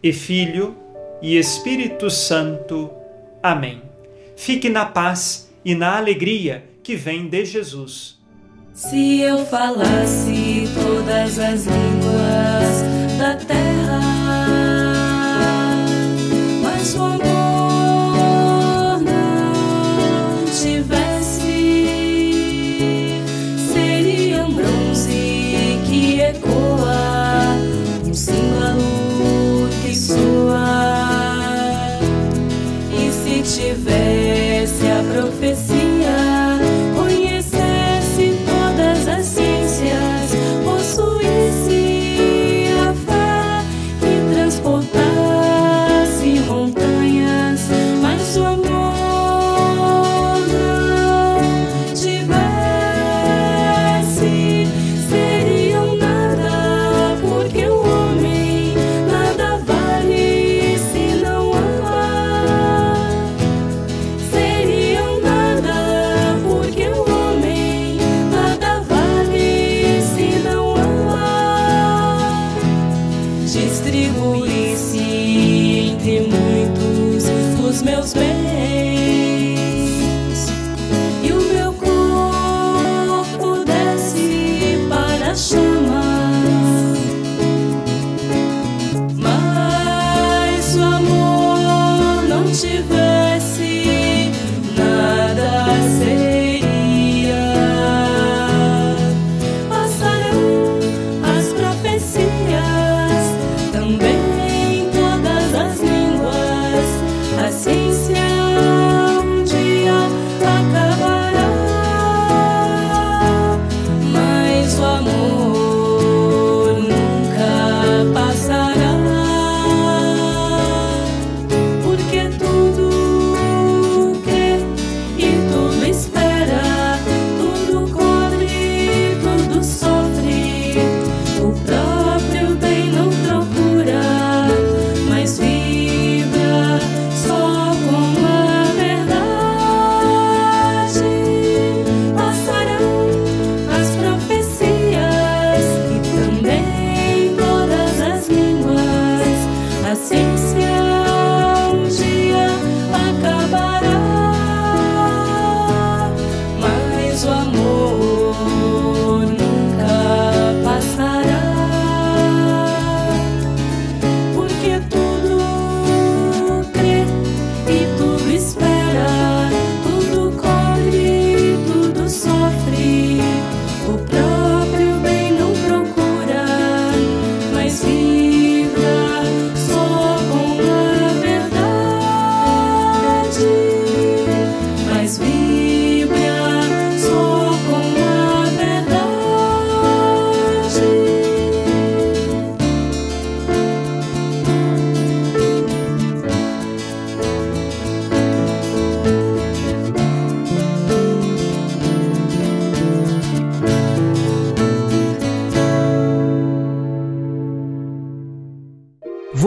e 0.00 0.12
Filho 0.12 0.76
e 1.20 1.36
Espírito 1.36 2.08
Santo. 2.08 2.88
Amém. 3.42 3.82
Fique 4.36 4.68
na 4.68 4.86
paz 4.86 5.50
e 5.64 5.74
na 5.74 5.96
alegria 5.96 6.64
que 6.84 6.94
vem 6.94 7.28
de 7.28 7.44
Jesus. 7.44 8.16
Se 8.72 9.20
eu 9.20 9.44
falasse 9.46 10.68
todas 10.74 11.38
as 11.38 11.66
línguas 11.66 13.18
da 13.18 13.34
terra, 13.36 14.15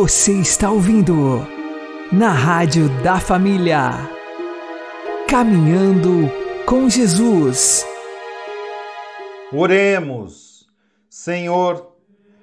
Você 0.09 0.33
está 0.39 0.71
ouvindo 0.71 1.13
na 2.11 2.31
Rádio 2.31 2.89
da 3.03 3.19
Família. 3.19 3.91
Caminhando 5.29 6.31
com 6.65 6.89
Jesus. 6.89 7.85
Oremos. 9.53 10.67
Senhor, 11.07 11.95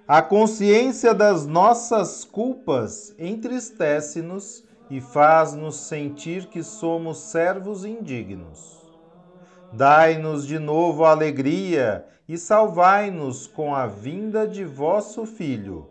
a 0.06 0.22
consciência 0.22 1.12
das 1.12 1.44
nossas 1.44 2.24
culpas 2.24 3.12
entristece-nos 3.18 4.62
e 4.88 5.00
faz-nos 5.00 5.74
sentir 5.74 6.46
que 6.46 6.62
somos 6.62 7.18
servos 7.18 7.84
indignos. 7.84 8.80
Dai-nos 9.72 10.46
de 10.46 10.60
novo 10.60 11.04
a 11.04 11.10
alegria 11.10 12.06
e 12.28 12.38
salvai-nos 12.38 13.48
com 13.48 13.74
a 13.74 13.88
vinda 13.88 14.46
de 14.46 14.64
vosso 14.64 15.26
Filho, 15.26 15.90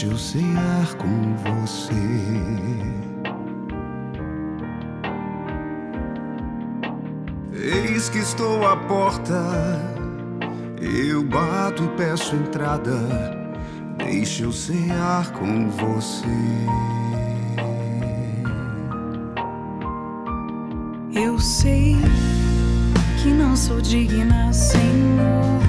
Deixa 0.00 0.06
eu 0.06 0.18
cear 0.18 0.94
com 0.94 1.36
você. 1.36 1.94
Eis 7.52 8.08
que 8.08 8.18
estou 8.18 8.66
à 8.66 8.78
porta, 8.78 9.34
eu 10.80 11.22
bato 11.22 11.84
e 11.84 11.88
peço 11.98 12.34
entrada, 12.34 12.96
deixa 13.98 14.44
eu 14.44 14.52
cear 14.52 15.30
com 15.32 15.68
você. 15.68 16.26
Eu 21.12 21.38
sei 21.38 21.96
que 23.22 23.28
não 23.28 23.54
sou 23.54 23.82
digna, 23.82 24.50
Senhor. 24.50 25.60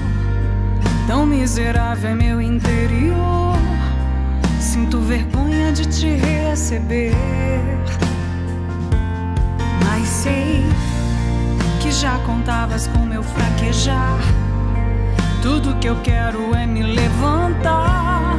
Tão 1.06 1.26
miserável 1.26 2.10
é 2.10 2.14
meu 2.14 2.40
interior. 2.40 3.41
De 5.74 5.86
te 5.86 6.16
receber. 6.16 7.14
Mas 9.82 10.06
sei 10.06 10.66
que 11.80 11.90
já 11.90 12.18
contavas 12.26 12.86
com 12.88 12.98
meu 13.06 13.22
fraquejar. 13.22 14.18
Tudo 15.40 15.74
que 15.76 15.88
eu 15.88 15.96
quero 16.02 16.54
é 16.54 16.66
me 16.66 16.82
levantar, 16.82 18.36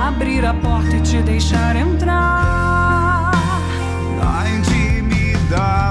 abrir 0.00 0.46
a 0.46 0.54
porta 0.54 0.94
e 0.96 1.00
te 1.00 1.20
deixar 1.22 1.74
entrar. 1.74 3.32
Na 4.16 4.48
intimidade. 4.48 5.89